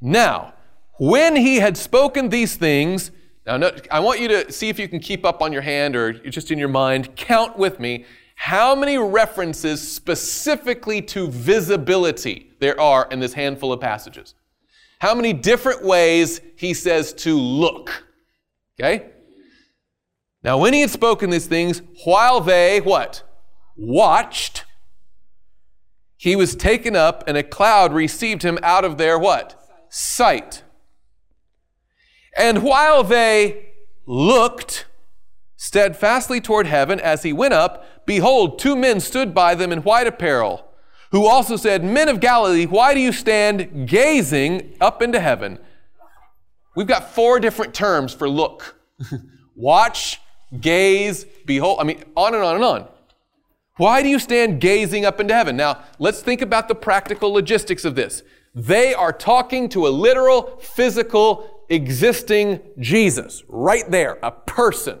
Now, 0.00 0.54
when 0.98 1.36
he 1.36 1.56
had 1.56 1.76
spoken 1.76 2.30
these 2.30 2.56
things, 2.56 3.10
now, 3.46 3.56
no, 3.56 3.70
I 3.90 4.00
want 4.00 4.20
you 4.20 4.28
to 4.28 4.50
see 4.50 4.68
if 4.68 4.78
you 4.78 4.88
can 4.88 4.98
keep 4.98 5.24
up 5.24 5.40
on 5.40 5.52
your 5.52 5.62
hand 5.62 5.94
or 5.94 6.12
just 6.12 6.50
in 6.50 6.58
your 6.58 6.68
mind. 6.68 7.14
Count 7.14 7.56
with 7.56 7.78
me 7.78 8.04
how 8.34 8.74
many 8.74 8.98
references 8.98 9.80
specifically 9.86 11.00
to 11.00 11.28
visibility 11.28 12.52
there 12.58 12.78
are 12.80 13.08
in 13.10 13.20
this 13.20 13.34
handful 13.34 13.72
of 13.72 13.80
passages. 13.80 14.34
How 14.98 15.14
many 15.14 15.32
different 15.32 15.84
ways 15.84 16.40
he 16.56 16.74
says 16.74 17.12
to 17.14 17.38
look. 17.38 18.04
Okay? 18.78 19.06
Now, 20.42 20.58
when 20.58 20.74
he 20.74 20.80
had 20.80 20.90
spoken 20.90 21.30
these 21.30 21.46
things, 21.46 21.82
while 22.04 22.40
they, 22.40 22.80
what? 22.80 23.22
Watched, 23.76 24.64
he 26.16 26.34
was 26.34 26.54
taken 26.54 26.96
up, 26.96 27.24
and 27.26 27.36
a 27.36 27.42
cloud 27.42 27.92
received 27.92 28.42
him 28.42 28.58
out 28.62 28.84
of 28.84 28.98
their 28.98 29.18
what? 29.18 29.60
Sight. 29.88 30.62
And 32.36 32.62
while 32.62 33.02
they 33.02 33.70
looked 34.06 34.86
steadfastly 35.56 36.40
toward 36.40 36.66
heaven 36.66 37.00
as 37.00 37.22
he 37.22 37.32
went 37.32 37.54
up, 37.54 38.06
behold, 38.06 38.58
two 38.58 38.76
men 38.76 39.00
stood 39.00 39.34
by 39.34 39.54
them 39.54 39.72
in 39.72 39.82
white 39.82 40.06
apparel, 40.06 40.66
who 41.12 41.26
also 41.26 41.56
said, 41.56 41.82
Men 41.82 42.08
of 42.08 42.20
Galilee, 42.20 42.66
why 42.66 42.94
do 42.94 43.00
you 43.00 43.12
stand 43.12 43.88
gazing 43.88 44.74
up 44.80 45.02
into 45.02 45.18
heaven? 45.18 45.58
We've 46.74 46.86
got 46.86 47.14
four 47.14 47.40
different 47.40 47.74
terms 47.74 48.12
for 48.12 48.28
look 48.28 48.76
watch, 49.56 50.20
gaze, 50.60 51.24
behold. 51.46 51.78
I 51.80 51.84
mean, 51.84 52.04
on 52.16 52.34
and 52.34 52.42
on 52.42 52.54
and 52.56 52.64
on. 52.64 52.88
Why 53.78 54.02
do 54.02 54.08
you 54.08 54.18
stand 54.18 54.60
gazing 54.60 55.04
up 55.04 55.20
into 55.20 55.34
heaven? 55.34 55.56
Now, 55.56 55.82
let's 55.98 56.22
think 56.22 56.40
about 56.40 56.68
the 56.68 56.74
practical 56.74 57.30
logistics 57.32 57.84
of 57.84 57.94
this. 57.94 58.22
They 58.54 58.94
are 58.94 59.12
talking 59.12 59.68
to 59.70 59.86
a 59.86 59.90
literal, 59.90 60.58
physical, 60.60 61.55
existing 61.68 62.60
Jesus, 62.78 63.42
right 63.48 63.88
there, 63.90 64.18
a 64.22 64.30
person 64.30 64.98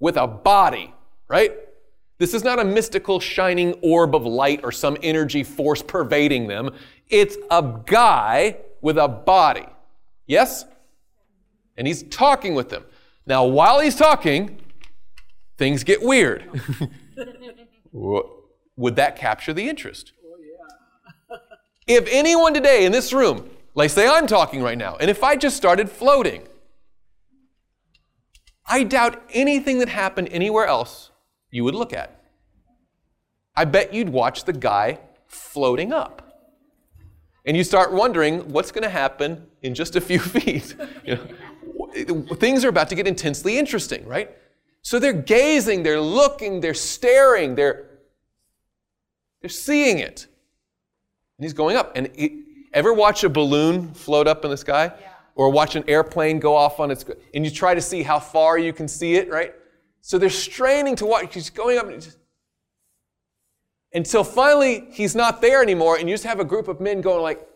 with 0.00 0.16
a 0.16 0.26
body, 0.26 0.94
right? 1.28 1.52
This 2.18 2.34
is 2.34 2.42
not 2.42 2.58
a 2.58 2.64
mystical 2.64 3.20
shining 3.20 3.74
orb 3.82 4.14
of 4.14 4.24
light 4.24 4.60
or 4.64 4.72
some 4.72 4.96
energy 5.02 5.44
force 5.44 5.82
pervading 5.82 6.48
them. 6.48 6.70
It's 7.08 7.36
a 7.50 7.80
guy 7.86 8.56
with 8.80 8.98
a 8.98 9.08
body. 9.08 9.66
Yes? 10.26 10.64
And 11.76 11.86
he's 11.86 12.02
talking 12.04 12.54
with 12.54 12.70
them. 12.70 12.84
Now, 13.26 13.44
while 13.44 13.78
he's 13.78 13.94
talking, 13.94 14.60
things 15.58 15.84
get 15.84 16.02
weird. 16.02 16.44
Would 17.92 18.96
that 18.96 19.16
capture 19.16 19.52
the 19.52 19.68
interest? 19.68 20.12
Oh, 21.30 21.38
if 21.86 22.06
anyone 22.10 22.52
today 22.52 22.84
in 22.84 22.92
this 22.92 23.12
room 23.12 23.48
like, 23.78 23.90
say 23.90 24.08
I'm 24.08 24.26
talking 24.26 24.60
right 24.60 24.76
now, 24.76 24.96
and 24.96 25.08
if 25.08 25.22
I 25.22 25.36
just 25.36 25.56
started 25.56 25.88
floating, 25.88 26.42
I 28.66 28.82
doubt 28.82 29.22
anything 29.30 29.78
that 29.78 29.88
happened 29.88 30.28
anywhere 30.32 30.66
else 30.66 31.12
you 31.52 31.62
would 31.62 31.76
look 31.76 31.92
at. 31.92 32.20
I 33.54 33.66
bet 33.66 33.94
you'd 33.94 34.08
watch 34.08 34.44
the 34.44 34.52
guy 34.52 34.98
floating 35.28 35.92
up. 35.92 36.22
And 37.46 37.56
you 37.56 37.62
start 37.62 37.92
wondering 37.92 38.48
what's 38.50 38.72
going 38.72 38.82
to 38.82 38.90
happen 38.90 39.46
in 39.62 39.76
just 39.76 39.94
a 39.94 40.00
few 40.00 40.18
feet. 40.34 40.74
You 41.04 41.18
know, 42.04 42.22
things 42.34 42.64
are 42.64 42.68
about 42.68 42.88
to 42.88 42.96
get 42.96 43.06
intensely 43.06 43.58
interesting, 43.58 44.04
right? 44.06 44.36
So 44.82 44.98
they're 44.98 45.12
gazing, 45.12 45.84
they're 45.84 46.00
looking, 46.00 46.60
they're 46.60 46.74
staring, 46.74 47.54
they're, 47.54 47.88
they're 49.40 49.48
seeing 49.48 50.00
it. 50.00 50.26
And 51.38 51.44
he's 51.44 51.52
going 51.52 51.76
up. 51.76 51.92
And 51.94 52.10
Ever 52.72 52.92
watch 52.92 53.24
a 53.24 53.28
balloon 53.28 53.92
float 53.94 54.26
up 54.26 54.44
in 54.44 54.50
the 54.50 54.56
sky? 54.56 54.92
Yeah. 55.00 55.10
Or 55.34 55.50
watch 55.50 55.76
an 55.76 55.84
airplane 55.88 56.40
go 56.40 56.54
off 56.54 56.80
on 56.80 56.90
its, 56.90 57.04
and 57.32 57.44
you 57.44 57.50
try 57.50 57.74
to 57.74 57.80
see 57.80 58.02
how 58.02 58.18
far 58.18 58.58
you 58.58 58.72
can 58.72 58.88
see 58.88 59.14
it, 59.14 59.30
right? 59.30 59.54
So 60.00 60.18
they're 60.18 60.30
straining 60.30 60.96
to 60.96 61.06
watch. 61.06 61.32
He's 61.34 61.50
going 61.50 61.78
up 61.78 61.86
and 61.86 62.02
just, 62.02 62.18
until 63.92 64.24
finally 64.24 64.88
he's 64.90 65.14
not 65.14 65.40
there 65.40 65.62
anymore, 65.62 65.96
and 65.96 66.08
you 66.08 66.14
just 66.14 66.24
have 66.24 66.40
a 66.40 66.44
group 66.44 66.68
of 66.68 66.80
men 66.80 67.00
going 67.00 67.22
like, 67.22 67.46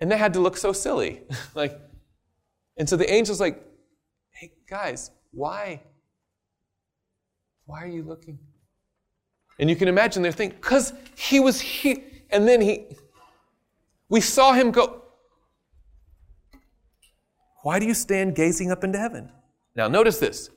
and 0.00 0.10
they 0.10 0.16
had 0.16 0.34
to 0.34 0.40
look 0.40 0.56
so 0.56 0.72
silly. 0.72 1.22
like, 1.54 1.78
and 2.76 2.88
so 2.88 2.96
the 2.96 3.10
angel's 3.10 3.40
like, 3.40 3.64
hey 4.30 4.52
guys, 4.68 5.10
why? 5.32 5.82
Why 7.66 7.82
are 7.82 7.88
you 7.88 8.02
looking? 8.02 8.38
And 9.58 9.68
you 9.68 9.76
can 9.76 9.88
imagine 9.88 10.22
they're 10.22 10.32
thinking, 10.32 10.58
because 10.60 10.92
he 11.16 11.40
was 11.40 11.60
here, 11.60 11.98
and 12.30 12.46
then 12.46 12.60
he 12.60 12.86
we 14.08 14.20
saw 14.20 14.52
him 14.52 14.70
go. 14.70 15.02
Why 17.62 17.78
do 17.78 17.86
you 17.86 17.94
stand 17.94 18.34
gazing 18.34 18.70
up 18.70 18.84
into 18.84 18.98
heaven? 18.98 19.30
Now, 19.74 19.88
notice 19.88 20.18
this. 20.18 20.50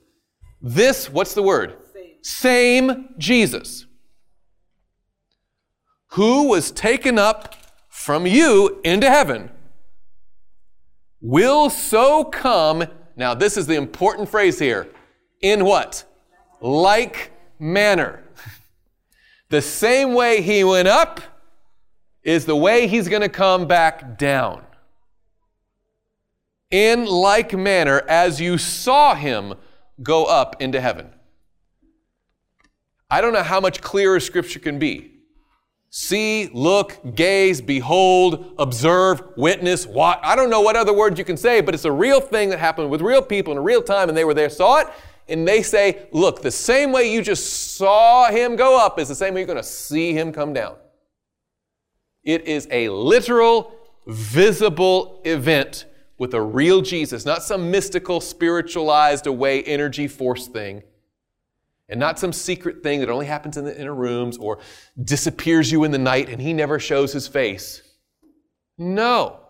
This, 0.60 1.10
what's 1.10 1.34
the 1.34 1.42
word? 1.42 1.76
Same, 1.92 2.16
Same 2.22 3.08
Jesus, 3.18 3.86
who 6.08 6.48
was 6.48 6.70
taken 6.70 7.18
up 7.18 7.56
from 7.88 8.26
you 8.26 8.80
into 8.84 9.10
heaven, 9.10 9.50
will 11.20 11.68
so 11.68 12.24
come. 12.24 12.84
Now, 13.16 13.34
this 13.34 13.56
is 13.56 13.66
the 13.66 13.74
important 13.74 14.28
phrase 14.28 14.58
here. 14.58 14.88
In 15.40 15.64
what? 15.64 16.04
Like 16.60 17.32
manner. 17.58 18.22
The 19.48 19.60
same 19.60 20.14
way 20.14 20.40
he 20.40 20.64
went 20.64 20.88
up, 20.88 21.20
is 22.22 22.46
the 22.46 22.56
way 22.56 22.86
he's 22.86 23.08
going 23.08 23.22
to 23.22 23.28
come 23.28 23.66
back 23.66 24.18
down. 24.18 24.64
In 26.70 27.04
like 27.04 27.52
manner 27.52 28.02
as 28.08 28.40
you 28.40 28.58
saw 28.58 29.14
him 29.14 29.54
go 30.02 30.24
up 30.24 30.60
into 30.62 30.80
heaven. 30.80 31.10
I 33.10 33.20
don't 33.20 33.34
know 33.34 33.42
how 33.42 33.60
much 33.60 33.82
clearer 33.82 34.20
scripture 34.20 34.58
can 34.58 34.78
be. 34.78 35.10
See, 35.90 36.48
look, 36.54 36.98
gaze, 37.14 37.60
behold, 37.60 38.54
observe, 38.58 39.22
witness, 39.36 39.86
watch. 39.86 40.18
I 40.22 40.34
don't 40.34 40.48
know 40.48 40.62
what 40.62 40.74
other 40.74 40.94
words 40.94 41.18
you 41.18 41.24
can 41.24 41.36
say, 41.36 41.60
but 41.60 41.74
it's 41.74 41.84
a 41.84 41.92
real 41.92 42.18
thing 42.18 42.48
that 42.48 42.58
happened 42.58 42.88
with 42.88 43.02
real 43.02 43.20
people 43.20 43.52
in 43.52 43.58
a 43.58 43.62
real 43.62 43.82
time, 43.82 44.08
and 44.08 44.16
they 44.16 44.24
were 44.24 44.32
there, 44.32 44.48
saw 44.48 44.78
it, 44.78 44.86
and 45.28 45.46
they 45.46 45.62
say, 45.62 46.06
look, 46.10 46.40
the 46.40 46.50
same 46.50 46.92
way 46.92 47.12
you 47.12 47.20
just 47.20 47.76
saw 47.76 48.30
him 48.30 48.56
go 48.56 48.82
up 48.82 48.98
is 48.98 49.08
the 49.08 49.14
same 49.14 49.34
way 49.34 49.40
you're 49.40 49.46
going 49.46 49.58
to 49.58 49.62
see 49.62 50.14
him 50.14 50.32
come 50.32 50.54
down. 50.54 50.76
It 52.24 52.46
is 52.46 52.68
a 52.70 52.88
literal, 52.88 53.72
visible 54.06 55.20
event 55.24 55.86
with 56.18 56.34
a 56.34 56.40
real 56.40 56.82
Jesus, 56.82 57.24
not 57.24 57.42
some 57.42 57.70
mystical, 57.70 58.20
spiritualized 58.20 59.26
away 59.26 59.62
energy 59.64 60.06
force 60.06 60.46
thing, 60.46 60.82
and 61.88 61.98
not 61.98 62.18
some 62.18 62.32
secret 62.32 62.82
thing 62.82 63.00
that 63.00 63.10
only 63.10 63.26
happens 63.26 63.56
in 63.56 63.64
the 63.64 63.78
inner 63.78 63.94
rooms 63.94 64.38
or 64.38 64.58
disappears 65.02 65.72
you 65.72 65.84
in 65.84 65.90
the 65.90 65.98
night 65.98 66.28
and 66.28 66.40
he 66.40 66.52
never 66.52 66.78
shows 66.78 67.12
his 67.12 67.26
face. 67.26 67.82
No, 68.78 69.40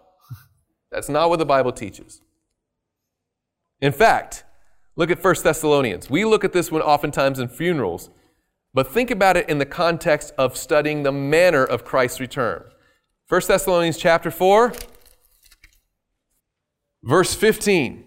that's 0.91 1.09
not 1.09 1.29
what 1.29 1.39
the 1.39 1.47
Bible 1.47 1.73
teaches. 1.73 2.21
In 3.81 3.93
fact, 3.93 4.45
look 4.97 5.11
at 5.11 5.23
1 5.23 5.35
Thessalonians. 5.43 6.09
We 6.09 6.25
look 6.25 6.45
at 6.45 6.53
this 6.53 6.73
one 6.73 6.83
oftentimes 6.83 7.39
in 7.39 7.49
funerals. 7.49 8.11
But 8.75 8.89
think 8.89 9.11
about 9.11 9.37
it 9.37 9.49
in 9.49 9.59
the 9.59 9.67
context 9.67 10.33
of 10.39 10.57
studying 10.57 11.03
the 11.03 11.13
manner 11.13 11.65
of 11.65 11.85
Christ's 11.85 12.21
return. 12.21 12.65
1 13.29 13.41
Thessalonians 13.47 13.99
chapter 13.99 14.31
4, 14.31 14.73
verse 17.03 17.35
15. 17.35 18.05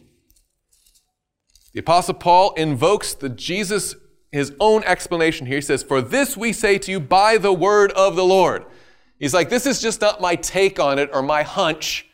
The 1.73 1.79
Apostle 1.79 2.13
Paul 2.15 2.53
invokes 2.53 3.13
the 3.13 3.29
Jesus, 3.29 3.95
his 4.31 4.53
own 4.59 4.83
explanation 4.85 5.45
here. 5.45 5.57
He 5.57 5.61
says, 5.61 5.83
For 5.83 6.01
this 6.01 6.37
we 6.37 6.53
say 6.53 6.77
to 6.79 6.91
you 6.91 6.99
by 6.99 7.37
the 7.37 7.53
word 7.53 7.91
of 7.91 8.15
the 8.15 8.25
Lord. 8.25 8.65
He's 9.19 9.33
like, 9.33 9.49
This 9.49 9.65
is 9.65 9.81
just 9.81 10.01
not 10.01 10.21
my 10.21 10.35
take 10.35 10.79
on 10.79 10.97
it 10.99 11.09
or 11.13 11.21
my 11.21 11.43
hunch. 11.43 12.07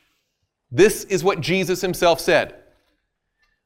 This 0.71 1.03
is 1.05 1.23
what 1.23 1.41
Jesus 1.41 1.81
himself 1.81 2.19
said. 2.19 2.55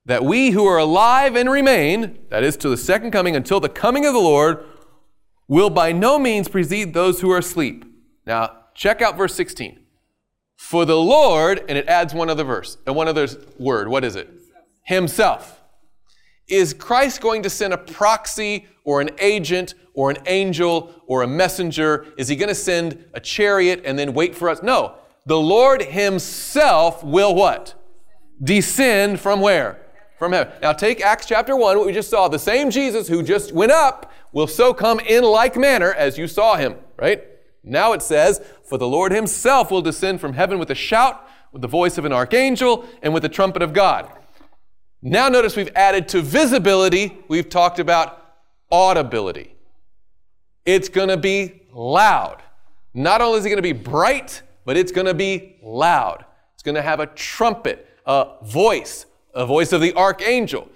That 0.06 0.24
we 0.24 0.51
who 0.51 0.65
are 0.65 0.77
alive 0.77 1.36
and 1.36 1.50
remain, 1.50 2.20
that 2.30 2.44
is 2.44 2.58
to 2.58 2.70
the 2.70 2.77
second 2.77 3.12
coming 3.12 3.36
until 3.36 3.60
the 3.60 3.70
coming 3.70 4.06
of 4.06 4.13
the 4.13 4.20
Lord, 4.20 4.65
will 5.48 5.70
by 5.70 5.92
no 5.92 6.18
means 6.18 6.48
precede 6.48 6.94
those 6.94 7.22
who 7.22 7.32
are 7.32 7.38
asleep. 7.38 7.86
Now, 8.25 8.58
check 8.74 9.02
out 9.02 9.18
verse 9.18 9.36
16. 9.36 9.80
For 10.56 10.86
the 10.86 10.98
Lord, 10.98 11.64
and 11.68 11.78
it 11.78 11.88
adds 11.88 12.14
one 12.14 12.30
other 12.30 12.44
verse, 12.44 12.78
and 12.86 12.96
one 12.96 13.08
other 13.08 13.28
word. 13.60 13.88
What 13.88 14.04
is 14.04 14.16
it? 14.16 14.30
Himself. 14.84 15.62
Is 16.48 16.74
Christ 16.74 17.22
going 17.22 17.44
to 17.44 17.50
send 17.50 17.74
a 17.74 17.78
proxy 17.78 18.68
or 18.84 19.02
an 19.02 19.10
agent 19.20 19.74
or 19.94 20.12
an 20.12 20.18
angel 20.28 20.94
or 21.08 21.24
a 21.24 21.28
messenger? 21.28 22.06
Is 22.18 22.28
he 22.28 22.36
going 22.36 22.50
to 22.50 22.56
send 22.56 23.04
a 23.14 23.20
chariot 23.20 23.82
and 23.84 23.98
then 23.98 24.14
wait 24.14 24.36
for 24.36 24.50
us? 24.50 24.62
No. 24.62 24.96
The 25.25 25.40
Lord 25.40 25.82
himself 25.82 27.04
will 27.04 27.34
what? 27.34 27.74
Descend 28.42 29.20
from 29.20 29.42
where? 29.42 29.85
From 30.17 30.31
heaven. 30.31 30.53
Now 30.62 30.74
take 30.74 31.01
Acts 31.01 31.25
chapter 31.25 31.55
1, 31.55 31.77
what 31.77 31.86
we 31.86 31.93
just 31.93 32.10
saw. 32.10 32.27
The 32.27 32.39
same 32.39 32.69
Jesus 32.69 33.07
who 33.07 33.22
just 33.22 33.51
went 33.51 33.72
up 33.72 34.12
will 34.31 34.48
so 34.48 34.74
come 34.74 35.00
in 35.00 35.24
like 35.24 35.55
manner 35.57 35.93
as 35.93 36.17
you 36.17 36.27
saw 36.27 36.55
him, 36.55 36.75
right? 36.98 37.24
Now 37.63 37.93
it 37.93 38.01
says, 38.01 38.41
For 38.63 38.77
the 38.77 38.88
Lord 38.88 39.12
himself 39.12 39.72
will 39.72 39.81
descend 39.81 40.22
from 40.22 40.34
heaven 40.34 40.60
with 40.60 40.69
a 40.72 40.75
shout, 40.75 41.27
with 41.51 41.62
the 41.62 41.67
voice 41.67 41.98
of 41.98 42.05
an 42.05 42.13
archangel, 42.13 42.86
and 43.01 43.13
with 43.13 43.24
the 43.24 43.29
trumpet 43.29 43.62
of 43.62 43.74
God. 43.74 44.10
Now 45.01 45.29
notice 45.29 45.55
we've 45.55 45.72
added 45.75 46.07
to 46.10 46.22
visibility, 46.22 47.17
we've 47.27 47.50
talked 47.50 47.79
about 47.79 48.36
audibility. 48.72 49.55
It's 50.65 50.89
going 50.89 51.10
to 51.10 51.17
be 51.17 51.62
loud. 51.74 52.41
Not 52.93 53.22
only 53.22 53.39
is 53.39 53.45
it 53.45 53.50
going 53.50 53.57
to 53.57 53.62
be 53.62 53.74
bright, 53.74 54.41
but 54.63 54.77
it's 54.77 54.91
going 54.91 55.07
to 55.07 55.13
be 55.13 55.57
loud. 55.62 56.25
It's 56.53 56.63
going 56.63 56.75
to 56.75 56.81
have 56.81 57.00
a 57.00 57.07
trumpet, 57.07 57.88
a 58.05 58.29
voice, 58.43 59.05
a 59.36 59.46
voice 59.46 59.72
of 59.74 59.82
the 59.82 59.94
archangel, 59.96 60.68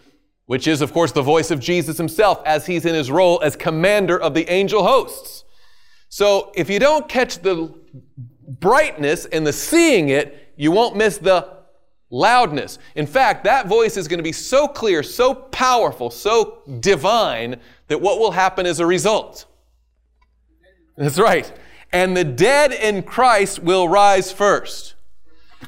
which 0.46 0.68
is, 0.68 0.82
of 0.82 0.94
course, 0.94 1.12
the 1.12 1.22
voice 1.22 1.50
of 1.50 1.60
Jesus 1.60 1.98
himself 1.98 2.42
as 2.46 2.66
he's 2.66 2.86
in 2.86 2.94
his 2.94 3.10
role 3.10 3.42
as 3.42 3.56
commander 3.56 4.20
of 4.20 4.34
the 4.34 4.48
angel 4.52 4.84
hosts. 4.84 5.46
So 6.10 6.52
if 6.56 6.70
you 6.70 6.80
don't 6.80 7.08
catch 7.08 7.40
the 7.40 7.74
brightness 8.48 9.26
and 9.26 9.46
the 9.48 9.54
seeing 9.54 10.10
it, 10.10 10.54
you 10.58 10.72
won't 10.72 10.96
miss 10.96 11.18
the 11.18 11.60
loudness. 12.10 12.80
In 12.96 13.06
fact, 13.06 13.44
that 13.44 13.68
voice 13.68 13.96
is 13.96 14.08
going 14.08 14.18
to 14.18 14.24
be 14.24 14.32
so 14.32 14.68
clear, 14.68 15.04
so 15.04 15.34
powerful, 15.34 16.10
so 16.10 16.64
divine 16.80 17.58
that 17.88 18.02
what 18.02 18.20
will 18.20 18.32
happen 18.32 18.66
as 18.66 18.80
a 18.80 18.86
result? 18.86 19.46
That's 20.98 21.20
right. 21.20 21.52
And 21.94 22.18
the 22.18 22.24
dead 22.24 22.74
in 22.74 23.04
Christ 23.04 23.60
will 23.60 23.88
rise 23.88 24.32
first. 24.32 24.96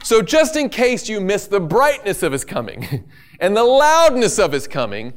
So, 0.03 0.21
just 0.21 0.55
in 0.55 0.69
case 0.69 1.09
you 1.09 1.19
miss 1.19 1.47
the 1.47 1.59
brightness 1.59 2.23
of 2.23 2.31
his 2.31 2.45
coming 2.45 3.09
and 3.39 3.55
the 3.55 3.63
loudness 3.63 4.39
of 4.39 4.51
his 4.51 4.67
coming, 4.67 5.13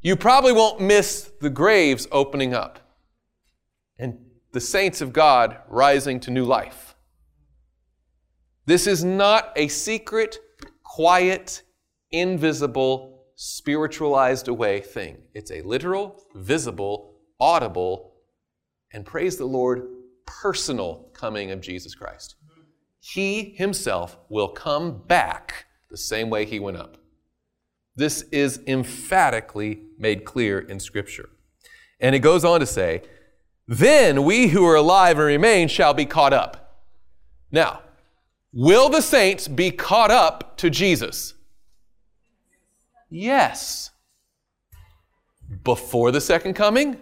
you 0.00 0.16
probably 0.16 0.52
won't 0.52 0.80
miss 0.80 1.30
the 1.40 1.50
graves 1.50 2.06
opening 2.10 2.54
up 2.54 2.78
and 3.98 4.18
the 4.52 4.60
saints 4.60 5.00
of 5.00 5.12
God 5.12 5.58
rising 5.68 6.20
to 6.20 6.30
new 6.30 6.44
life. 6.44 6.94
This 8.64 8.86
is 8.86 9.04
not 9.04 9.52
a 9.56 9.68
secret, 9.68 10.38
quiet, 10.82 11.62
invisible, 12.10 13.26
spiritualized 13.34 14.48
away 14.48 14.80
thing. 14.80 15.18
It's 15.34 15.50
a 15.50 15.62
literal, 15.62 16.20
visible, 16.34 17.14
audible, 17.40 18.14
and 18.92 19.04
praise 19.04 19.36
the 19.36 19.46
Lord, 19.46 19.86
personal 20.26 21.10
coming 21.12 21.50
of 21.50 21.60
Jesus 21.60 21.94
Christ. 21.94 22.36
He 23.00 23.54
himself 23.56 24.18
will 24.28 24.48
come 24.48 25.02
back 25.06 25.66
the 25.90 25.96
same 25.96 26.30
way 26.30 26.44
he 26.44 26.58
went 26.58 26.76
up. 26.76 26.98
This 27.96 28.22
is 28.30 28.60
emphatically 28.66 29.82
made 29.98 30.24
clear 30.24 30.58
in 30.58 30.78
Scripture. 30.78 31.30
And 32.00 32.14
it 32.14 32.20
goes 32.20 32.44
on 32.44 32.60
to 32.60 32.66
say, 32.66 33.02
Then 33.66 34.24
we 34.24 34.48
who 34.48 34.64
are 34.66 34.76
alive 34.76 35.18
and 35.18 35.26
remain 35.26 35.68
shall 35.68 35.94
be 35.94 36.06
caught 36.06 36.32
up. 36.32 36.86
Now, 37.50 37.80
will 38.52 38.88
the 38.88 39.00
saints 39.00 39.48
be 39.48 39.70
caught 39.70 40.10
up 40.10 40.56
to 40.58 40.70
Jesus? 40.70 41.34
Yes. 43.10 43.90
Before 45.64 46.12
the 46.12 46.20
second 46.20 46.54
coming? 46.54 47.00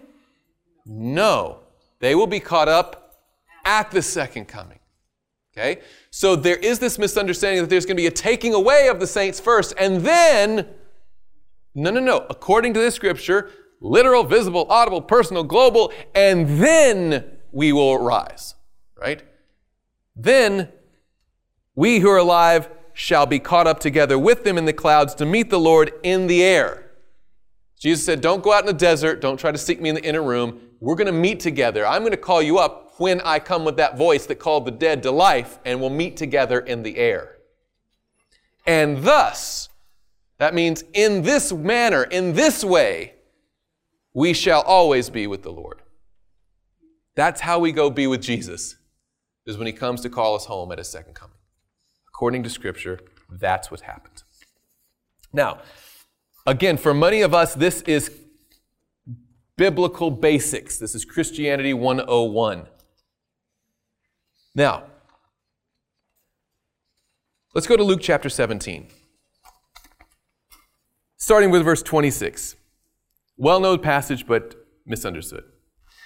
No. 0.85 1.59
They 1.99 2.15
will 2.15 2.27
be 2.27 2.39
caught 2.39 2.69
up 2.69 3.21
at 3.65 3.91
the 3.91 4.01
second 4.01 4.45
coming. 4.45 4.76
Okay? 5.57 5.81
So 6.11 6.35
there 6.35 6.57
is 6.57 6.79
this 6.79 6.99
misunderstanding 6.99 7.61
that 7.63 7.69
there's 7.69 7.85
going 7.85 7.97
to 7.97 8.01
be 8.01 8.07
a 8.07 8.11
taking 8.11 8.53
away 8.53 8.89
of 8.89 8.99
the 8.99 9.07
saints 9.07 9.39
first, 9.39 9.73
and 9.79 10.01
then, 10.01 10.67
no, 11.73 11.89
no, 11.89 11.99
no. 11.99 12.27
According 12.29 12.73
to 12.75 12.79
this 12.79 12.93
scripture, 12.93 13.49
literal, 13.81 14.23
visible, 14.23 14.67
audible, 14.69 15.01
personal, 15.01 15.43
global, 15.43 15.91
and 16.13 16.61
then 16.61 17.25
we 17.51 17.73
will 17.73 17.97
rise. 17.97 18.53
Right? 18.95 19.23
Then 20.15 20.69
we 21.75 21.99
who 21.99 22.09
are 22.09 22.17
alive 22.17 22.69
shall 22.93 23.25
be 23.25 23.39
caught 23.39 23.67
up 23.67 23.79
together 23.79 24.17
with 24.17 24.43
them 24.43 24.57
in 24.57 24.65
the 24.65 24.73
clouds 24.73 25.15
to 25.15 25.25
meet 25.25 25.49
the 25.49 25.59
Lord 25.59 25.91
in 26.03 26.27
the 26.27 26.43
air. 26.43 26.91
Jesus 27.79 28.05
said, 28.05 28.21
Don't 28.21 28.43
go 28.43 28.53
out 28.53 28.61
in 28.61 28.67
the 28.67 28.73
desert. 28.73 29.21
Don't 29.21 29.39
try 29.39 29.51
to 29.51 29.57
seek 29.57 29.79
me 29.79 29.89
in 29.89 29.95
the 29.95 30.03
inner 30.03 30.23
room. 30.23 30.59
We're 30.79 30.95
going 30.95 31.07
to 31.07 31.11
meet 31.11 31.39
together. 31.39 31.85
I'm 31.85 32.01
going 32.01 32.11
to 32.11 32.17
call 32.17 32.41
you 32.41 32.57
up 32.57 32.86
when 32.99 33.21
I 33.21 33.39
come 33.39 33.65
with 33.65 33.77
that 33.77 33.97
voice 33.97 34.25
that 34.25 34.35
called 34.35 34.65
the 34.65 34.71
dead 34.71 35.03
to 35.03 35.11
life, 35.11 35.59
and 35.65 35.79
we'll 35.79 35.89
meet 35.89 36.17
together 36.17 36.59
in 36.59 36.83
the 36.83 36.97
air. 36.97 37.37
And 38.65 39.03
thus, 39.03 39.69
that 40.39 40.53
means 40.53 40.83
in 40.93 41.21
this 41.21 41.51
manner, 41.53 42.03
in 42.03 42.33
this 42.33 42.63
way, 42.63 43.13
we 44.13 44.33
shall 44.33 44.61
always 44.61 45.09
be 45.09 45.27
with 45.27 45.43
the 45.43 45.51
Lord. 45.51 45.81
That's 47.15 47.41
how 47.41 47.59
we 47.59 47.71
go 47.71 47.89
be 47.89 48.07
with 48.07 48.21
Jesus, 48.21 48.75
is 49.45 49.57
when 49.57 49.67
he 49.67 49.73
comes 49.73 50.01
to 50.01 50.09
call 50.09 50.35
us 50.35 50.45
home 50.45 50.71
at 50.71 50.77
his 50.77 50.89
second 50.89 51.13
coming. 51.13 51.37
According 52.07 52.43
to 52.43 52.49
Scripture, 52.49 52.99
that's 53.29 53.71
what 53.71 53.81
happened. 53.81 54.23
Now, 55.33 55.61
again, 56.45 56.77
for 56.77 56.93
many 56.93 57.21
of 57.21 57.33
us, 57.33 57.53
this 57.53 57.81
is 57.81 58.11
biblical 59.55 60.11
basics. 60.11 60.77
This 60.77 60.93
is 60.95 61.05
Christianity 61.05 61.73
101. 61.73 62.67
Now, 64.57 64.85
let's 67.53 67.67
go 67.67 67.77
to 67.77 67.83
Luke 67.83 67.99
chapter 68.01 68.27
17. 68.27 68.87
Starting 71.15 71.51
with 71.51 71.63
verse 71.63 71.83
26. 71.83 72.55
Well 73.37 73.59
known 73.59 73.77
passage, 73.77 74.25
but 74.25 74.55
misunderstood. 74.83 75.43
It 75.43 75.45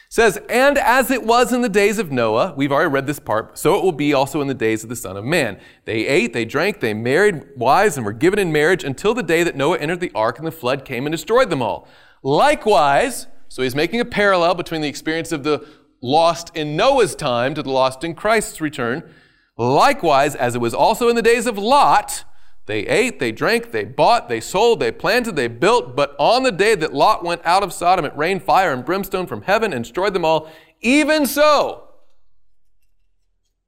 says, 0.09 0.37
And 0.49 0.77
as 0.77 1.09
it 1.11 1.23
was 1.23 1.53
in 1.53 1.61
the 1.61 1.69
days 1.69 1.97
of 1.97 2.11
Noah, 2.11 2.53
we've 2.57 2.73
already 2.73 2.89
read 2.89 3.07
this 3.07 3.19
part, 3.19 3.57
so 3.57 3.77
it 3.77 3.85
will 3.85 3.93
be 3.93 4.13
also 4.13 4.41
in 4.41 4.49
the 4.49 4.53
days 4.53 4.83
of 4.83 4.89
the 4.89 4.97
Son 4.97 5.15
of 5.15 5.23
Man. 5.23 5.57
They 5.85 6.05
ate, 6.05 6.33
they 6.33 6.43
drank, 6.43 6.81
they 6.81 6.93
married 6.93 7.51
wives, 7.55 7.95
and 7.95 8.05
were 8.05 8.11
given 8.11 8.37
in 8.37 8.51
marriage 8.51 8.83
until 8.83 9.13
the 9.13 9.23
day 9.23 9.43
that 9.43 9.55
Noah 9.55 9.77
entered 9.77 10.01
the 10.01 10.11
ark 10.13 10.39
and 10.39 10.45
the 10.45 10.51
flood 10.51 10.83
came 10.83 11.05
and 11.05 11.13
destroyed 11.13 11.49
them 11.49 11.61
all. 11.61 11.87
Likewise, 12.21 13.27
so 13.47 13.63
he's 13.63 13.75
making 13.75 14.01
a 14.01 14.05
parallel 14.05 14.55
between 14.55 14.81
the 14.81 14.89
experience 14.89 15.31
of 15.31 15.43
the 15.43 15.65
lost 16.01 16.55
in 16.55 16.75
Noah's 16.75 17.15
time 17.15 17.53
to 17.53 17.63
the 17.63 17.69
lost 17.69 18.03
in 18.03 18.15
Christ's 18.15 18.59
return. 18.59 19.09
Likewise, 19.57 20.35
as 20.35 20.55
it 20.55 20.61
was 20.61 20.73
also 20.73 21.07
in 21.07 21.15
the 21.15 21.21
days 21.21 21.45
of 21.45 21.57
Lot, 21.57 22.23
they 22.65 22.87
ate, 22.87 23.19
they 23.19 23.31
drank, 23.31 23.71
they 23.71 23.83
bought, 23.83 24.29
they 24.29 24.39
sold, 24.39 24.79
they 24.79 24.91
planted, 24.91 25.35
they 25.35 25.47
built, 25.47 25.95
but 25.95 26.15
on 26.17 26.43
the 26.43 26.51
day 26.51 26.75
that 26.75 26.93
Lot 26.93 27.23
went 27.23 27.41
out 27.45 27.63
of 27.63 27.73
Sodom, 27.73 28.05
it 28.05 28.15
rained 28.15 28.43
fire 28.43 28.71
and 28.71 28.85
brimstone 28.85 29.27
from 29.27 29.43
heaven 29.43 29.73
and 29.73 29.83
destroyed 29.83 30.13
them 30.13 30.25
all. 30.25 30.49
Even 30.81 31.25
so, 31.25 31.89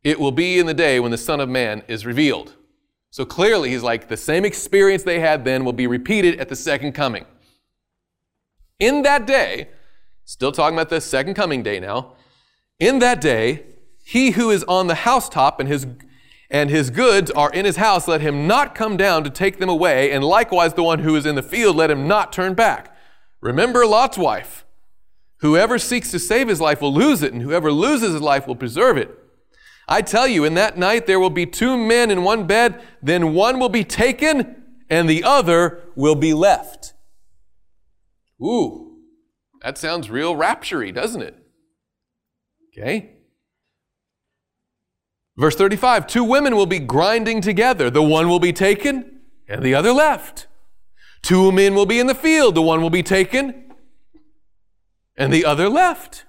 it 0.03 0.19
will 0.19 0.31
be 0.31 0.59
in 0.59 0.65
the 0.65 0.73
day 0.73 0.99
when 0.99 1.11
the 1.11 1.17
Son 1.17 1.39
of 1.39 1.49
Man 1.49 1.83
is 1.87 2.05
revealed. 2.05 2.55
So 3.09 3.25
clearly, 3.25 3.69
he's 3.69 3.83
like, 3.83 4.07
the 4.07 4.17
same 4.17 4.43
experience 4.43 5.03
they 5.03 5.19
had 5.19 5.45
then 5.45 5.65
will 5.65 5.73
be 5.73 5.85
repeated 5.85 6.39
at 6.39 6.49
the 6.49 6.55
second 6.55 6.93
coming. 6.93 7.25
In 8.79 9.03
that 9.03 9.27
day, 9.27 9.69
still 10.25 10.51
talking 10.51 10.75
about 10.75 10.89
the 10.89 10.99
second 10.99 11.35
coming 11.35 11.61
day 11.61 11.79
now, 11.79 12.13
in 12.79 12.99
that 12.99 13.21
day, 13.21 13.65
he 14.03 14.31
who 14.31 14.49
is 14.49 14.63
on 14.65 14.87
the 14.87 14.95
housetop 14.95 15.59
and 15.59 15.69
his 15.69 15.87
and 16.53 16.69
his 16.69 16.91
goods 16.91 17.31
are 17.31 17.51
in 17.51 17.65
his 17.65 17.77
house, 17.77 18.07
let 18.07 18.21
him 18.21 18.45
not 18.45 18.75
come 18.75 18.95
down 18.95 19.23
to 19.23 19.29
take 19.31 19.57
them 19.57 19.69
away, 19.69 20.11
and 20.11 20.23
likewise 20.23 20.75
the 20.75 20.83
one 20.83 20.99
who 20.99 21.15
is 21.15 21.25
in 21.25 21.33
the 21.33 21.41
field, 21.41 21.75
let 21.75 21.89
him 21.89 22.07
not 22.07 22.31
turn 22.31 22.53
back. 22.53 22.95
Remember 23.41 23.87
Lot's 23.87 24.19
wife. 24.19 24.63
Whoever 25.37 25.79
seeks 25.79 26.11
to 26.11 26.19
save 26.19 26.47
his 26.47 26.61
life 26.61 26.79
will 26.79 26.93
lose 26.93 27.23
it, 27.23 27.33
and 27.33 27.41
whoever 27.41 27.71
loses 27.71 28.13
his 28.13 28.21
life 28.21 28.45
will 28.45 28.55
preserve 28.55 28.97
it. 28.97 29.09
I 29.87 30.03
tell 30.03 30.27
you, 30.27 30.45
in 30.45 30.53
that 30.53 30.77
night 30.77 31.07
there 31.07 31.19
will 31.19 31.31
be 31.31 31.47
two 31.47 31.75
men 31.75 32.11
in 32.11 32.23
one 32.23 32.45
bed, 32.45 32.79
then 33.01 33.33
one 33.33 33.59
will 33.59 33.67
be 33.67 33.83
taken, 33.83 34.63
and 34.91 35.09
the 35.09 35.23
other 35.23 35.81
will 35.95 36.15
be 36.15 36.35
left. 36.35 36.93
Ooh, 38.39 38.99
that 39.63 39.79
sounds 39.79 40.11
real 40.11 40.35
raptury, 40.35 40.93
doesn't 40.93 41.23
it? 41.23 41.42
Okay? 42.77 43.11
Verse 45.37 45.55
35 45.55 46.07
Two 46.07 46.23
women 46.23 46.55
will 46.55 46.65
be 46.65 46.79
grinding 46.79 47.41
together. 47.41 47.89
The 47.89 48.03
one 48.03 48.27
will 48.29 48.39
be 48.39 48.53
taken 48.53 49.21
and 49.47 49.63
the 49.63 49.75
other 49.75 49.91
left. 49.91 50.47
Two 51.21 51.51
men 51.51 51.75
will 51.75 51.85
be 51.85 51.99
in 51.99 52.07
the 52.07 52.15
field. 52.15 52.55
The 52.55 52.61
one 52.61 52.81
will 52.81 52.89
be 52.89 53.03
taken 53.03 53.71
and 55.15 55.31
the 55.31 55.45
other 55.45 55.69
left. 55.69 56.25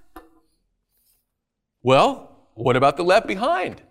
Well, 1.82 2.48
what 2.54 2.76
about 2.76 2.96
the 2.96 3.02
left 3.02 3.26
behind? 3.26 3.82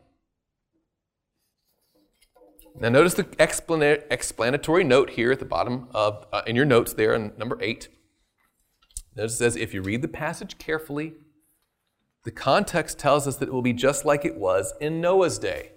Now, 2.75 2.89
notice 2.89 3.13
the 3.13 3.23
explana- 3.23 4.03
explanatory 4.09 4.83
note 4.83 5.11
here 5.11 5.31
at 5.31 5.39
the 5.39 5.45
bottom 5.45 5.89
of, 5.93 6.25
uh, 6.33 6.41
in 6.47 6.55
your 6.55 6.65
notes 6.65 6.93
there 6.93 7.13
in 7.13 7.33
number 7.37 7.57
eight. 7.61 7.87
Notice 9.15 9.35
it 9.35 9.37
says, 9.37 9.55
if 9.55 9.75
you 9.75 9.83
read 9.83 10.01
the 10.01 10.07
passage 10.07 10.57
carefully, 10.57 11.13
the 12.23 12.31
context 12.31 12.97
tells 12.97 13.27
us 13.27 13.37
that 13.37 13.49
it 13.49 13.53
will 13.53 13.61
be 13.61 13.73
just 13.73 14.05
like 14.05 14.23
it 14.23 14.37
was 14.37 14.73
in 14.79 15.01
Noah's 15.01 15.37
day. 15.37 15.71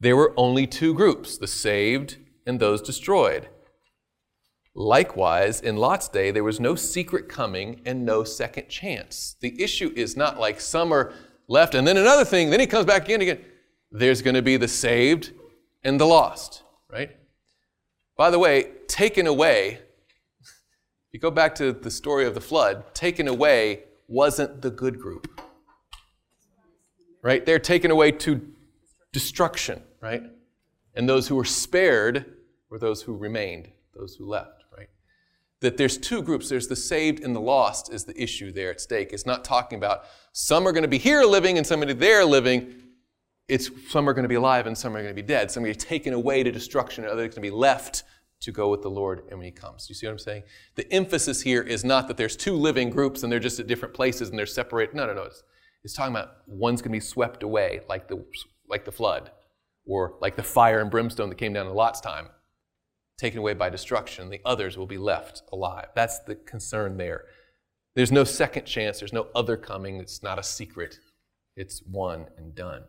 There 0.00 0.16
were 0.16 0.34
only 0.36 0.66
two 0.66 0.94
groups 0.94 1.38
the 1.38 1.46
saved 1.46 2.16
and 2.46 2.58
those 2.58 2.82
destroyed. 2.82 3.48
Likewise, 4.74 5.60
in 5.60 5.76
Lot's 5.76 6.08
day, 6.08 6.30
there 6.30 6.42
was 6.42 6.58
no 6.58 6.74
secret 6.74 7.28
coming 7.28 7.80
and 7.86 8.04
no 8.04 8.24
second 8.24 8.68
chance. 8.68 9.36
The 9.40 9.62
issue 9.62 9.92
is 9.94 10.16
not 10.16 10.40
like 10.40 10.60
some 10.60 10.92
are 10.92 11.12
left 11.46 11.74
and 11.74 11.86
then 11.86 11.96
another 11.96 12.24
thing, 12.24 12.50
then 12.50 12.60
he 12.60 12.66
comes 12.66 12.86
back 12.86 13.08
in 13.08 13.20
again. 13.20 13.40
There's 13.92 14.22
going 14.22 14.34
to 14.34 14.42
be 14.42 14.56
the 14.56 14.66
saved 14.66 15.32
and 15.84 16.00
the 16.00 16.06
lost, 16.06 16.64
right? 16.90 17.10
By 18.16 18.30
the 18.30 18.38
way, 18.38 18.72
taken 18.88 19.26
away, 19.26 19.78
if 20.40 21.12
you 21.12 21.20
go 21.20 21.30
back 21.30 21.54
to 21.56 21.72
the 21.72 21.90
story 21.90 22.26
of 22.26 22.34
the 22.34 22.40
flood, 22.40 22.94
taken 22.94 23.28
away 23.28 23.84
wasn't 24.14 24.62
the 24.62 24.70
good 24.70 25.00
group, 25.00 25.40
right? 27.20 27.44
They're 27.44 27.58
taken 27.58 27.90
away 27.90 28.12
to 28.12 28.54
destruction, 29.12 29.82
right? 30.00 30.22
And 30.94 31.08
those 31.08 31.26
who 31.26 31.34
were 31.34 31.44
spared 31.44 32.36
were 32.70 32.78
those 32.78 33.02
who 33.02 33.16
remained, 33.16 33.70
those 33.92 34.14
who 34.14 34.26
left, 34.26 34.62
right? 34.76 34.88
That 35.60 35.76
there's 35.76 35.98
two 35.98 36.22
groups. 36.22 36.48
There's 36.48 36.68
the 36.68 36.76
saved 36.76 37.24
and 37.24 37.34
the 37.34 37.40
lost 37.40 37.92
is 37.92 38.04
the 38.04 38.20
issue 38.20 38.52
there 38.52 38.70
at 38.70 38.80
stake. 38.80 39.12
It's 39.12 39.26
not 39.26 39.44
talking 39.44 39.78
about 39.78 40.04
some 40.32 40.66
are 40.68 40.72
going 40.72 40.82
to 40.82 40.88
be 40.88 40.98
here 40.98 41.24
living 41.24 41.58
and 41.58 41.66
somebody 41.66 41.92
there 41.92 42.24
living. 42.24 42.72
It's 43.48 43.68
some 43.90 44.08
are 44.08 44.14
going 44.14 44.22
to 44.22 44.28
be 44.28 44.36
alive 44.36 44.68
and 44.68 44.78
some 44.78 44.94
are 44.94 45.02
going 45.02 45.14
to 45.14 45.20
be 45.22 45.26
dead. 45.26 45.50
Some 45.50 45.64
are 45.64 45.66
going 45.66 45.74
to 45.74 45.80
be 45.80 45.88
taken 45.88 46.14
away 46.14 46.44
to 46.44 46.52
destruction 46.52 47.02
and 47.02 47.12
others 47.12 47.24
are 47.24 47.28
going 47.28 47.34
to 47.34 47.40
be 47.40 47.50
left 47.50 48.04
to 48.44 48.52
go 48.52 48.68
with 48.70 48.82
the 48.82 48.90
Lord 48.90 49.22
and 49.28 49.38
when 49.38 49.46
He 49.46 49.50
comes. 49.50 49.86
You 49.88 49.94
see 49.94 50.06
what 50.06 50.12
I'm 50.12 50.18
saying? 50.18 50.44
The 50.74 50.90
emphasis 50.92 51.42
here 51.42 51.62
is 51.62 51.84
not 51.84 52.08
that 52.08 52.16
there's 52.16 52.36
two 52.36 52.54
living 52.54 52.90
groups 52.90 53.22
and 53.22 53.32
they're 53.32 53.40
just 53.40 53.60
at 53.60 53.66
different 53.66 53.94
places 53.94 54.30
and 54.30 54.38
they're 54.38 54.46
separate. 54.46 54.94
No, 54.94 55.06
no, 55.06 55.14
no. 55.14 55.22
It's, 55.22 55.42
it's 55.82 55.94
talking 55.94 56.14
about 56.14 56.36
one's 56.46 56.80
going 56.80 56.92
to 56.92 56.96
be 56.96 57.00
swept 57.00 57.42
away 57.42 57.80
like 57.88 58.08
the, 58.08 58.24
like 58.68 58.84
the 58.84 58.92
flood 58.92 59.30
or 59.86 60.16
like 60.20 60.36
the 60.36 60.42
fire 60.42 60.80
and 60.80 60.90
brimstone 60.90 61.28
that 61.28 61.36
came 61.36 61.52
down 61.52 61.66
in 61.66 61.74
Lot's 61.74 62.00
time 62.00 62.28
taken 63.18 63.38
away 63.38 63.54
by 63.54 63.70
destruction. 63.70 64.30
The 64.30 64.40
others 64.44 64.76
will 64.76 64.86
be 64.86 64.98
left 64.98 65.42
alive. 65.52 65.86
That's 65.94 66.20
the 66.20 66.34
concern 66.34 66.96
there. 66.96 67.24
There's 67.94 68.12
no 68.12 68.24
second 68.24 68.64
chance. 68.64 68.98
There's 68.98 69.12
no 69.12 69.28
other 69.34 69.56
coming. 69.56 70.00
It's 70.00 70.22
not 70.22 70.38
a 70.38 70.42
secret. 70.42 70.98
It's 71.56 71.82
one 71.86 72.26
and 72.36 72.54
done. 72.54 72.82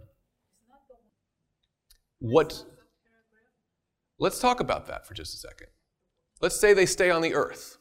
What? 2.20 2.64
Let's 4.20 4.40
talk 4.40 4.60
about 4.60 4.88
that 4.88 5.06
for 5.06 5.14
just 5.14 5.34
a 5.34 5.38
second. 5.38 5.68
Let's 6.42 6.60
say 6.60 6.74
they 6.74 6.86
stay 6.86 7.10
on 7.10 7.22
the 7.22 7.34
earth. 7.34 7.78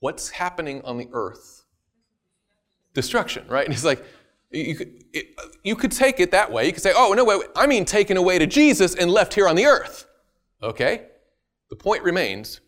What's 0.00 0.30
happening 0.30 0.82
on 0.82 0.98
the 0.98 1.08
earth? 1.12 1.64
Destruction, 2.94 3.46
right? 3.48 3.64
And 3.64 3.74
it's 3.74 3.84
like, 3.84 4.04
you 4.50 4.74
could, 4.74 5.04
it, 5.12 5.26
you 5.64 5.76
could 5.76 5.92
take 5.92 6.20
it 6.20 6.30
that 6.30 6.50
way. 6.52 6.66
You 6.66 6.72
could 6.72 6.82
say, 6.82 6.92
oh, 6.94 7.12
no, 7.12 7.24
wait, 7.24 7.40
wait, 7.40 7.48
I 7.56 7.66
mean 7.66 7.84
taken 7.84 8.16
away 8.16 8.38
to 8.38 8.46
Jesus 8.46 8.94
and 8.94 9.10
left 9.10 9.34
here 9.34 9.48
on 9.48 9.56
the 9.56 9.66
earth. 9.66 10.06
Okay? 10.62 11.06
The 11.70 11.76
point 11.76 12.02
remains 12.02 12.60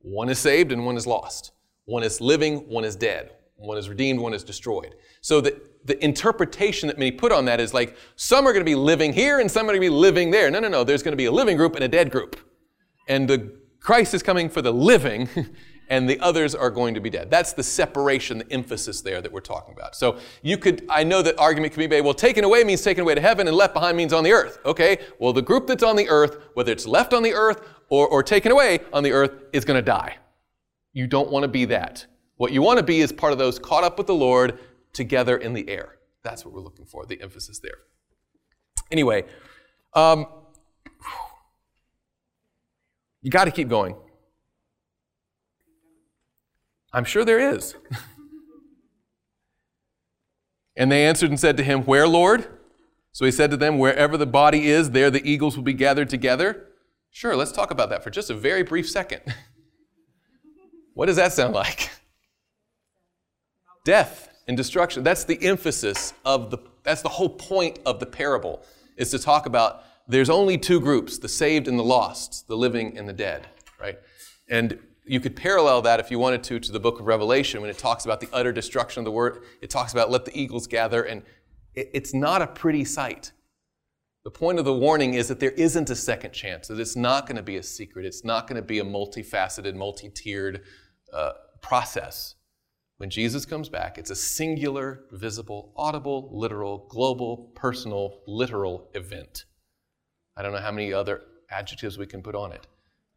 one 0.00 0.28
is 0.28 0.38
saved 0.38 0.72
and 0.72 0.84
one 0.84 0.96
is 0.96 1.06
lost. 1.06 1.52
One 1.86 2.02
is 2.02 2.20
living, 2.20 2.68
one 2.68 2.84
is 2.84 2.96
dead. 2.96 3.32
One 3.56 3.78
is 3.78 3.88
redeemed, 3.88 4.20
one 4.20 4.34
is 4.34 4.44
destroyed. 4.44 4.94
So 5.20 5.40
the, 5.40 5.60
the 5.86 6.02
interpretation 6.04 6.88
that 6.88 6.98
many 6.98 7.12
put 7.12 7.32
on 7.32 7.44
that 7.46 7.60
is 7.60 7.72
like 7.72 7.96
some 8.16 8.46
are 8.46 8.52
going 8.52 8.64
to 8.64 8.70
be 8.70 8.74
living 8.74 9.12
here 9.12 9.40
and 9.40 9.50
some 9.50 9.66
are 9.66 9.72
going 9.72 9.80
to 9.80 9.88
be 9.88 9.88
living 9.88 10.30
there. 10.30 10.50
No, 10.50 10.60
no, 10.60 10.68
no. 10.68 10.84
There's 10.84 11.02
going 11.02 11.12
to 11.12 11.16
be 11.16 11.26
a 11.26 11.32
living 11.32 11.56
group 11.56 11.74
and 11.74 11.84
a 11.84 11.88
dead 11.88 12.10
group. 12.10 12.36
And 13.08 13.28
the 13.28 13.56
Christ 13.80 14.12
is 14.14 14.22
coming 14.22 14.48
for 14.48 14.62
the 14.62 14.72
living 14.72 15.28
and 15.88 16.08
the 16.08 16.18
others 16.20 16.54
are 16.54 16.70
going 16.70 16.94
to 16.94 17.00
be 17.00 17.10
dead. 17.10 17.30
That's 17.30 17.52
the 17.52 17.62
separation, 17.62 18.38
the 18.38 18.52
emphasis 18.52 19.00
there 19.00 19.22
that 19.22 19.30
we're 19.30 19.40
talking 19.40 19.74
about. 19.74 19.94
So 19.94 20.18
you 20.42 20.58
could, 20.58 20.84
I 20.88 21.04
know 21.04 21.22
that 21.22 21.38
argument 21.38 21.72
can 21.72 21.80
be 21.80 21.86
made, 21.86 22.00
well, 22.00 22.14
taken 22.14 22.42
away 22.42 22.64
means 22.64 22.82
taken 22.82 23.02
away 23.02 23.14
to 23.14 23.20
heaven 23.20 23.46
and 23.46 23.56
left 23.56 23.74
behind 23.74 23.96
means 23.96 24.12
on 24.12 24.24
the 24.24 24.32
earth. 24.32 24.58
Okay, 24.64 24.98
well, 25.20 25.32
the 25.32 25.42
group 25.42 25.68
that's 25.68 25.84
on 25.84 25.94
the 25.94 26.08
earth, 26.08 26.38
whether 26.54 26.72
it's 26.72 26.86
left 26.86 27.14
on 27.14 27.22
the 27.22 27.32
earth 27.32 27.62
or, 27.88 28.08
or 28.08 28.22
taken 28.22 28.50
away 28.50 28.80
on 28.92 29.04
the 29.04 29.12
earth, 29.12 29.30
is 29.52 29.64
going 29.64 29.78
to 29.78 29.82
die. 29.82 30.16
You 30.92 31.06
don't 31.06 31.30
want 31.30 31.44
to 31.44 31.48
be 31.48 31.64
that. 31.66 32.06
What 32.36 32.52
you 32.52 32.62
want 32.62 32.78
to 32.78 32.82
be 32.82 33.00
is 33.00 33.12
part 33.12 33.32
of 33.32 33.38
those 33.38 33.58
caught 33.58 33.84
up 33.84 33.98
with 33.98 34.06
the 34.06 34.14
Lord 34.14 34.58
together 34.96 35.36
in 35.36 35.52
the 35.52 35.68
air. 35.68 35.98
That's 36.24 36.44
what 36.44 36.52
we're 36.52 36.60
looking 36.60 36.86
for, 36.86 37.06
the 37.06 37.22
emphasis 37.22 37.60
there. 37.60 37.78
Anyway, 38.90 39.24
um, 39.94 40.26
you 43.22 43.30
got 43.30 43.44
to 43.44 43.52
keep 43.52 43.68
going. 43.68 43.94
I'm 46.92 47.04
sure 47.04 47.24
there 47.24 47.54
is. 47.54 47.76
and 50.76 50.90
they 50.90 51.06
answered 51.06 51.30
and 51.30 51.38
said 51.38 51.56
to 51.58 51.62
him, 51.62 51.82
Where, 51.82 52.08
Lord? 52.08 52.48
So 53.12 53.24
he 53.24 53.30
said 53.30 53.50
to 53.50 53.56
them, 53.56 53.78
Wherever 53.78 54.16
the 54.16 54.26
body 54.26 54.68
is, 54.68 54.90
there 54.90 55.10
the 55.10 55.28
eagles 55.28 55.56
will 55.56 55.64
be 55.64 55.74
gathered 55.74 56.08
together. 56.08 56.68
Sure, 57.10 57.36
let's 57.36 57.52
talk 57.52 57.70
about 57.70 57.90
that 57.90 58.02
for 58.02 58.10
just 58.10 58.30
a 58.30 58.34
very 58.34 58.62
brief 58.62 58.88
second. 58.88 59.22
what 60.94 61.06
does 61.06 61.16
that 61.16 61.32
sound 61.32 61.54
like? 61.54 61.90
Death 63.84 64.35
and 64.46 64.56
destruction. 64.56 65.02
That's 65.02 65.24
the 65.24 65.42
emphasis 65.42 66.14
of 66.24 66.50
the, 66.50 66.58
that's 66.82 67.02
the 67.02 67.08
whole 67.08 67.30
point 67.30 67.78
of 67.84 68.00
the 68.00 68.06
parable, 68.06 68.62
is 68.96 69.10
to 69.10 69.18
talk 69.18 69.46
about 69.46 69.82
there's 70.08 70.30
only 70.30 70.56
two 70.56 70.80
groups, 70.80 71.18
the 71.18 71.28
saved 71.28 71.66
and 71.66 71.78
the 71.78 71.84
lost, 71.84 72.46
the 72.46 72.56
living 72.56 72.96
and 72.96 73.08
the 73.08 73.12
dead, 73.12 73.48
right? 73.80 73.98
And 74.48 74.78
you 75.04 75.20
could 75.20 75.36
parallel 75.36 75.82
that 75.82 76.00
if 76.00 76.10
you 76.10 76.18
wanted 76.18 76.42
to 76.44 76.60
to 76.60 76.72
the 76.72 76.80
book 76.80 77.00
of 77.00 77.06
Revelation 77.06 77.60
when 77.60 77.70
it 77.70 77.78
talks 77.78 78.04
about 78.04 78.20
the 78.20 78.28
utter 78.32 78.52
destruction 78.52 79.00
of 79.00 79.04
the 79.04 79.10
world. 79.10 79.38
It 79.60 79.70
talks 79.70 79.92
about 79.92 80.10
let 80.10 80.24
the 80.24 80.38
eagles 80.38 80.66
gather, 80.66 81.02
and 81.02 81.22
it's 81.74 82.14
not 82.14 82.42
a 82.42 82.46
pretty 82.46 82.84
sight. 82.84 83.32
The 84.24 84.30
point 84.30 84.58
of 84.58 84.64
the 84.64 84.72
warning 84.72 85.14
is 85.14 85.28
that 85.28 85.38
there 85.38 85.52
isn't 85.52 85.90
a 85.90 85.94
second 85.94 86.32
chance, 86.32 86.68
that 86.68 86.80
it's 86.80 86.96
not 86.96 87.26
going 87.26 87.36
to 87.36 87.42
be 87.42 87.56
a 87.56 87.62
secret, 87.62 88.06
it's 88.06 88.24
not 88.24 88.48
going 88.48 88.56
to 88.56 88.66
be 88.66 88.78
a 88.78 88.84
multifaceted, 88.84 89.74
multi 89.74 90.08
tiered 90.08 90.62
uh, 91.12 91.32
process. 91.60 92.35
When 92.98 93.10
Jesus 93.10 93.44
comes 93.44 93.68
back, 93.68 93.98
it's 93.98 94.10
a 94.10 94.16
singular, 94.16 95.04
visible, 95.12 95.72
audible, 95.76 96.30
literal, 96.32 96.86
global, 96.88 97.52
personal, 97.54 98.22
literal 98.26 98.88
event. 98.94 99.44
I 100.36 100.42
don't 100.42 100.52
know 100.52 100.60
how 100.60 100.72
many 100.72 100.92
other 100.92 101.22
adjectives 101.50 101.98
we 101.98 102.06
can 102.06 102.22
put 102.22 102.34
on 102.34 102.52
it 102.52 102.66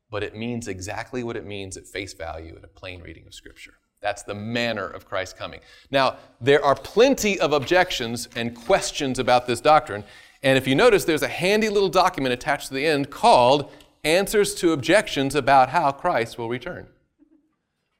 but 0.09 0.23
it 0.23 0.35
means 0.35 0.67
exactly 0.67 1.23
what 1.23 1.35
it 1.35 1.45
means 1.45 1.77
at 1.77 1.87
face 1.87 2.13
value 2.13 2.55
in 2.55 2.63
a 2.63 2.67
plain 2.67 3.01
reading 3.01 3.25
of 3.27 3.33
Scripture. 3.33 3.73
That's 4.01 4.23
the 4.23 4.33
manner 4.33 4.87
of 4.87 5.05
Christ's 5.05 5.37
coming. 5.37 5.59
Now, 5.91 6.17
there 6.39 6.63
are 6.63 6.75
plenty 6.75 7.39
of 7.39 7.51
objections 7.51 8.29
and 8.35 8.55
questions 8.55 9.19
about 9.19 9.45
this 9.45 9.59
doctrine. 9.59 10.03
And 10.41 10.57
if 10.57 10.67
you 10.67 10.73
notice, 10.73 11.03
there's 11.03 11.21
a 11.21 11.27
handy 11.27 11.69
little 11.69 11.89
document 11.89 12.33
attached 12.33 12.69
to 12.69 12.73
the 12.73 12.85
end 12.85 13.09
called 13.09 13.71
Answers 14.05 14.55
to 14.55 14.71
Objections 14.71 15.35
About 15.35 15.69
How 15.69 15.91
Christ 15.91 16.37
Will 16.37 16.47
Return. 16.47 16.87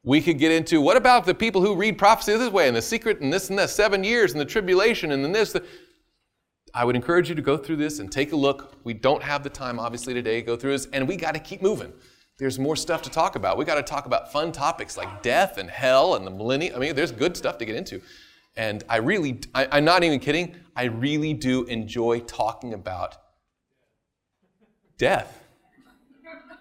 We 0.03 0.21
could 0.21 0.37
get 0.37 0.51
into 0.51 0.79
what 0.79 0.95
about 0.97 1.25
the 1.25 1.35
people 1.35 1.61
who 1.61 1.75
read 1.75 1.97
prophecy 1.97 2.35
this 2.37 2.51
way 2.51 2.67
and 2.67 2.75
the 2.75 2.81
secret 2.81 3.19
and 3.19 3.31
this 3.31 3.49
and 3.49 3.59
that, 3.59 3.69
seven 3.69 4.03
years 4.03 4.31
and 4.31 4.39
the 4.39 4.45
tribulation 4.45 5.11
and 5.11 5.23
then 5.23 5.31
this. 5.31 5.51
The, 5.51 5.63
I 6.73 6.85
would 6.85 6.95
encourage 6.95 7.29
you 7.29 7.35
to 7.35 7.41
go 7.41 7.57
through 7.57 7.77
this 7.77 7.99
and 7.99 8.11
take 8.11 8.31
a 8.31 8.35
look. 8.35 8.77
We 8.83 8.93
don't 8.93 9.23
have 9.23 9.43
the 9.43 9.49
time, 9.49 9.79
obviously, 9.79 10.13
today 10.13 10.39
to 10.39 10.45
go 10.45 10.55
through 10.55 10.71
this, 10.71 10.87
and 10.93 11.07
we 11.07 11.15
got 11.15 11.33
to 11.33 11.39
keep 11.39 11.61
moving. 11.61 11.91
There's 12.37 12.57
more 12.57 12.75
stuff 12.75 13.01
to 13.01 13.09
talk 13.09 13.35
about. 13.35 13.57
We 13.57 13.65
got 13.65 13.75
to 13.75 13.83
talk 13.83 14.05
about 14.05 14.31
fun 14.31 14.51
topics 14.51 14.95
like 14.95 15.21
death 15.21 15.57
and 15.57 15.69
hell 15.69 16.15
and 16.15 16.25
the 16.25 16.31
millennium. 16.31 16.75
I 16.75 16.79
mean, 16.79 16.95
there's 16.95 17.11
good 17.11 17.35
stuff 17.35 17.57
to 17.57 17.65
get 17.65 17.75
into. 17.75 18.01
And 18.55 18.83
I 18.87 18.97
really, 18.97 19.39
I, 19.53 19.77
am 19.77 19.85
not 19.85 20.03
even 20.03 20.19
kidding, 20.19 20.55
I 20.75 20.85
really 20.85 21.33
do 21.33 21.65
enjoy 21.65 22.21
talking 22.21 22.73
about 22.73 23.17
death. 24.97 25.38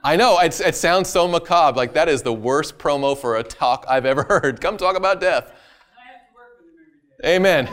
I 0.09 0.16
know, 0.16 0.38
it, 0.38 0.59
it 0.61 0.75
sounds 0.75 1.11
so 1.11 1.29
macabre. 1.29 1.77
Like, 1.77 1.92
that 1.92 2.09
is 2.09 2.23
the 2.23 2.33
worst 2.33 2.79
promo 2.79 3.14
for 3.14 3.37
a 3.37 3.42
talk 3.42 3.85
I've 3.87 4.07
ever 4.07 4.23
heard. 4.29 4.59
Come 4.59 4.79
talk 4.79 4.97
about 4.97 5.21
death. 5.21 5.53
Amen. 7.23 7.68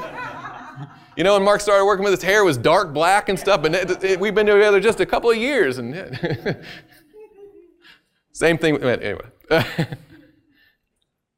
You 1.15 1.23
know, 1.23 1.35
when 1.35 1.43
Mark 1.43 1.61
started 1.61 1.85
working 1.85 2.03
with 2.03 2.11
his 2.11 2.23
hair 2.23 2.43
was 2.43 2.57
dark 2.57 2.93
black 2.93 3.29
and 3.29 3.39
stuff, 3.39 3.63
and 3.63 3.73
it, 3.73 4.03
it, 4.03 4.19
we've 4.19 4.35
been 4.35 4.47
together 4.47 4.81
just 4.81 4.99
a 4.99 5.05
couple 5.05 5.31
of 5.31 5.37
years. 5.37 5.77
And 5.77 5.95
same 8.33 8.57
thing. 8.57 8.83
Anyway, 8.83 9.21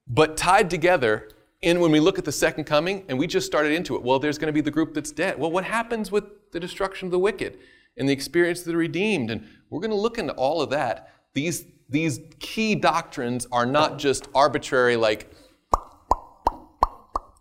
but 0.07 0.35
tied 0.35 0.67
together 0.67 1.29
in 1.61 1.79
when 1.79 1.91
we 1.91 1.99
look 1.99 2.17
at 2.17 2.25
the 2.25 2.31
second 2.31 2.63
coming, 2.63 3.05
and 3.07 3.19
we 3.19 3.27
just 3.27 3.45
started 3.45 3.71
into 3.71 3.95
it. 3.97 4.01
Well, 4.01 4.17
there's 4.17 4.39
going 4.39 4.47
to 4.47 4.53
be 4.53 4.61
the 4.61 4.71
group 4.71 4.95
that's 4.95 5.11
dead. 5.11 5.37
Well, 5.37 5.51
what 5.51 5.65
happens 5.65 6.11
with 6.11 6.51
the 6.53 6.59
destruction 6.59 7.05
of 7.05 7.11
the 7.11 7.19
wicked 7.19 7.59
and 7.97 8.07
the 8.07 8.13
experience 8.13 8.59
of 8.59 8.65
the 8.65 8.77
redeemed? 8.77 9.31
And 9.31 9.47
we're 9.69 9.81
going 9.81 9.91
to 9.91 9.97
look 9.97 10.17
into 10.17 10.33
all 10.33 10.61
of 10.61 10.69
that. 10.71 11.11
These 11.33 11.65
these 11.89 12.19
key 12.39 12.75
doctrines 12.75 13.47
are 13.51 13.65
not 13.65 13.97
just 13.97 14.27
arbitrary, 14.35 14.97
like 14.97 15.31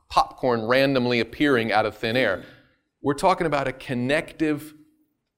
popcorn 0.08 0.62
randomly 0.62 1.20
appearing 1.20 1.72
out 1.72 1.84
of 1.84 1.96
thin 1.96 2.16
air. 2.16 2.44
We're 3.02 3.14
talking 3.14 3.46
about 3.46 3.68
a 3.68 3.72
connective 3.72 4.74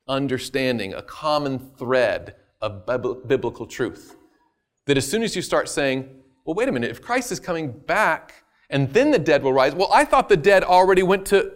understanding, 0.06 0.94
a 0.94 1.02
common 1.02 1.58
thread 1.58 2.36
of 2.60 2.86
biblical 3.26 3.66
truth. 3.66 4.16
That 4.86 4.96
as 4.96 5.08
soon 5.08 5.22
as 5.22 5.34
you 5.34 5.42
start 5.42 5.68
saying, 5.68 6.08
well, 6.44 6.54
wait 6.54 6.68
a 6.68 6.72
minute, 6.72 6.90
if 6.90 7.02
Christ 7.02 7.32
is 7.32 7.40
coming 7.40 7.72
back 7.72 8.34
and 8.70 8.92
then 8.92 9.10
the 9.10 9.18
dead 9.18 9.42
will 9.42 9.52
rise, 9.52 9.74
well, 9.74 9.90
I 9.92 10.04
thought 10.04 10.28
the 10.28 10.36
dead 10.36 10.64
already 10.64 11.02
went 11.02 11.26
to. 11.26 11.52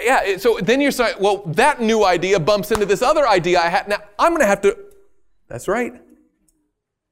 Yeah, 0.00 0.36
so 0.36 0.58
then 0.62 0.80
you're 0.80 0.90
saying, 0.90 1.16
well, 1.20 1.42
that 1.46 1.80
new 1.80 2.04
idea 2.04 2.38
bumps 2.38 2.70
into 2.70 2.86
this 2.86 3.02
other 3.02 3.26
idea 3.26 3.60
I 3.60 3.68
had. 3.68 3.88
Now, 3.88 3.98
I'm 4.18 4.30
going 4.30 4.42
to 4.42 4.46
have 4.46 4.60
to. 4.62 4.76
That's 5.48 5.66
right. 5.66 5.92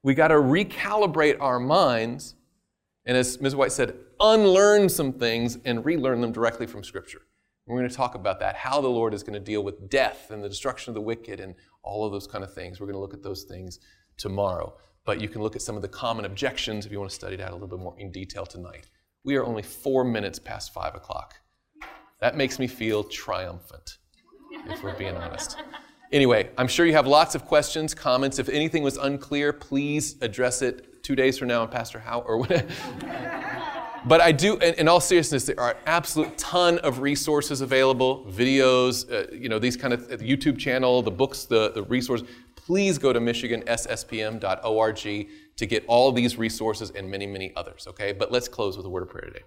We 0.02 0.14
got 0.14 0.28
to 0.28 0.34
recalibrate 0.34 1.40
our 1.40 1.58
minds. 1.58 2.36
And 3.06 3.16
as 3.16 3.40
Ms. 3.40 3.56
White 3.56 3.72
said, 3.72 3.96
unlearn 4.20 4.88
some 4.88 5.12
things 5.12 5.58
and 5.64 5.84
relearn 5.84 6.20
them 6.20 6.32
directly 6.32 6.66
from 6.66 6.84
Scripture. 6.84 7.22
We're 7.66 7.78
going 7.78 7.90
to 7.90 7.96
talk 7.96 8.14
about 8.14 8.38
that, 8.40 8.54
how 8.54 8.80
the 8.80 8.88
Lord 8.88 9.12
is 9.12 9.24
going 9.24 9.34
to 9.34 9.40
deal 9.40 9.64
with 9.64 9.90
death 9.90 10.30
and 10.30 10.42
the 10.44 10.48
destruction 10.48 10.90
of 10.90 10.94
the 10.94 11.00
wicked 11.00 11.40
and 11.40 11.54
all 11.82 12.06
of 12.06 12.12
those 12.12 12.28
kind 12.28 12.44
of 12.44 12.54
things. 12.54 12.78
We're 12.78 12.86
going 12.86 12.94
to 12.94 13.00
look 13.00 13.14
at 13.14 13.24
those 13.24 13.42
things 13.42 13.80
tomorrow. 14.16 14.76
But 15.04 15.20
you 15.20 15.28
can 15.28 15.42
look 15.42 15.56
at 15.56 15.62
some 15.62 15.74
of 15.74 15.82
the 15.82 15.88
common 15.88 16.24
objections 16.24 16.86
if 16.86 16.92
you 16.92 16.98
want 16.98 17.10
to 17.10 17.16
study 17.16 17.36
that 17.36 17.50
a 17.50 17.52
little 17.52 17.68
bit 17.68 17.80
more 17.80 17.96
in 17.98 18.12
detail 18.12 18.46
tonight. 18.46 18.88
We 19.24 19.36
are 19.36 19.44
only 19.44 19.62
four 19.62 20.04
minutes 20.04 20.38
past 20.38 20.72
five 20.72 20.94
o'clock. 20.94 21.34
That 22.26 22.36
makes 22.36 22.58
me 22.58 22.66
feel 22.66 23.04
triumphant, 23.04 23.98
if 24.50 24.82
we're 24.82 24.98
being 24.98 25.16
honest. 25.16 25.58
Anyway, 26.10 26.50
I'm 26.58 26.66
sure 26.66 26.84
you 26.84 26.94
have 26.94 27.06
lots 27.06 27.36
of 27.36 27.44
questions, 27.44 27.94
comments. 27.94 28.40
If 28.40 28.48
anything 28.48 28.82
was 28.82 28.96
unclear, 28.96 29.52
please 29.52 30.16
address 30.20 30.60
it 30.60 31.04
two 31.04 31.14
days 31.14 31.38
from 31.38 31.46
now 31.46 31.62
on 31.62 31.68
Pastor 31.68 32.00
How 32.00 32.22
or 32.22 32.38
whatever. 32.38 32.66
but 34.06 34.20
I 34.20 34.32
do, 34.32 34.56
in, 34.56 34.74
in, 34.74 34.88
all 34.88 34.98
seriousness, 34.98 35.44
there 35.44 35.60
are 35.60 35.70
an 35.70 35.76
absolute 35.86 36.36
ton 36.36 36.78
of 36.78 36.98
resources 36.98 37.60
available, 37.60 38.26
videos, 38.28 39.08
uh, 39.08 39.32
you 39.32 39.48
know, 39.48 39.60
these 39.60 39.76
kind 39.76 39.94
of 39.94 40.08
the 40.08 40.16
YouTube 40.16 40.58
channel, 40.58 41.02
the 41.02 41.12
books, 41.12 41.44
the, 41.44 41.70
the 41.70 41.84
resources. 41.84 42.26
Please 42.56 42.98
go 42.98 43.12
to 43.12 43.20
michigansspm.org 43.20 44.96
to 44.96 45.66
get 45.66 45.84
all 45.86 46.10
these 46.10 46.36
resources 46.36 46.90
and 46.90 47.08
many, 47.08 47.28
many 47.28 47.52
others, 47.54 47.86
okay? 47.86 48.10
But 48.10 48.32
let's 48.32 48.48
close 48.48 48.76
with 48.76 48.84
a 48.84 48.90
word 48.90 49.04
of 49.04 49.10
prayer 49.10 49.26
today. 49.26 49.44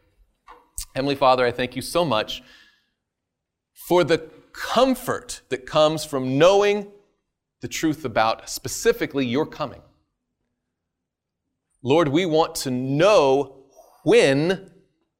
Heavenly 0.96 1.16
Father, 1.16 1.46
I 1.46 1.52
thank 1.52 1.76
you 1.76 1.82
so 1.82 2.06
much 2.06 2.42
for 3.90 4.04
the 4.04 4.20
comfort 4.54 5.42
that 5.50 5.66
comes 5.66 6.06
from 6.06 6.38
knowing 6.38 6.92
the 7.62 7.68
truth 7.68 8.06
about 8.06 8.48
specifically 8.48 9.26
your 9.26 9.48
coming. 9.48 9.82
Lord, 11.82 12.08
we 12.08 12.28
want 12.28 12.54
to 12.56 12.70
know 12.70 13.64
when, 14.04 14.70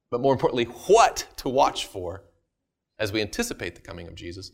but 0.08 0.20
more 0.20 0.32
importantly, 0.32 0.66
what 0.86 1.26
to 1.38 1.48
watch 1.48 1.86
for 1.86 2.22
as 2.96 3.12
we 3.12 3.20
anticipate 3.20 3.74
the 3.74 3.80
coming 3.80 4.06
of 4.06 4.14
Jesus. 4.14 4.52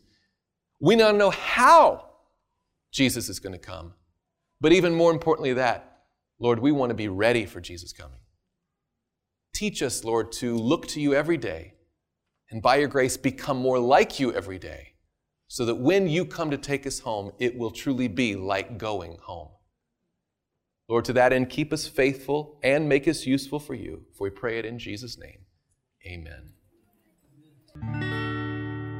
We 0.79 0.95
now 0.95 1.11
know 1.11 1.29
how 1.29 2.09
Jesus 2.91 3.29
is 3.29 3.39
going 3.39 3.53
to 3.53 3.59
come. 3.59 3.93
But 4.59 4.73
even 4.73 4.95
more 4.95 5.11
importantly, 5.11 5.53
that, 5.53 6.05
Lord, 6.39 6.57
we 6.57 6.71
want 6.71 6.89
to 6.89 6.95
be 6.95 7.07
ready 7.07 7.45
for 7.45 7.61
Jesus' 7.61 7.93
coming. 7.93 8.17
Teach 9.53 9.83
us, 9.83 10.03
Lord, 10.03 10.31
to 10.33 10.57
look 10.57 10.87
to 10.87 10.99
you 10.99 11.13
every 11.13 11.37
day 11.37 11.75
and 12.49 12.61
by 12.61 12.77
your 12.77 12.87
grace 12.87 13.17
become 13.17 13.57
more 13.57 13.79
like 13.79 14.19
you 14.19 14.33
every 14.33 14.59
day 14.59 14.93
so 15.47 15.65
that 15.65 15.75
when 15.75 16.07
you 16.07 16.25
come 16.25 16.51
to 16.51 16.57
take 16.57 16.85
us 16.85 16.99
home, 16.99 17.31
it 17.39 17.57
will 17.57 17.71
truly 17.71 18.07
be 18.07 18.35
like 18.35 18.77
going 18.77 19.17
home. 19.23 19.49
Lord, 20.89 21.05
to 21.05 21.13
that 21.13 21.33
end, 21.33 21.49
keep 21.49 21.73
us 21.73 21.87
faithful 21.87 22.59
and 22.63 22.87
make 22.87 23.07
us 23.07 23.25
useful 23.25 23.59
for 23.59 23.73
you. 23.73 24.05
For 24.13 24.25
we 24.25 24.29
pray 24.29 24.59
it 24.59 24.65
in 24.65 24.77
Jesus' 24.79 25.17
name. 25.17 25.39
Amen. 26.05 26.53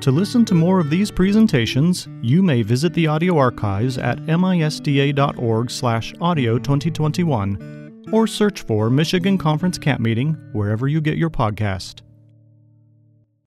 To 0.01 0.11
listen 0.11 0.43
to 0.45 0.53
more 0.53 0.79
of 0.79 0.89
these 0.89 1.11
presentations, 1.11 2.07
you 2.21 2.41
may 2.43 2.61
visit 2.61 2.93
the 2.93 3.07
audio 3.07 3.37
archives 3.37 3.97
at 3.97 4.19
misda.org/audio 4.19 6.59
2021 6.59 8.07
or 8.11 8.27
search 8.27 8.61
for 8.61 8.89
Michigan 8.89 9.37
Conference 9.37 9.77
Camp 9.77 9.99
Meeting 9.99 10.37
wherever 10.53 10.87
you 10.87 11.01
get 11.01 11.17
your 11.17 11.29
podcast. 11.29 12.06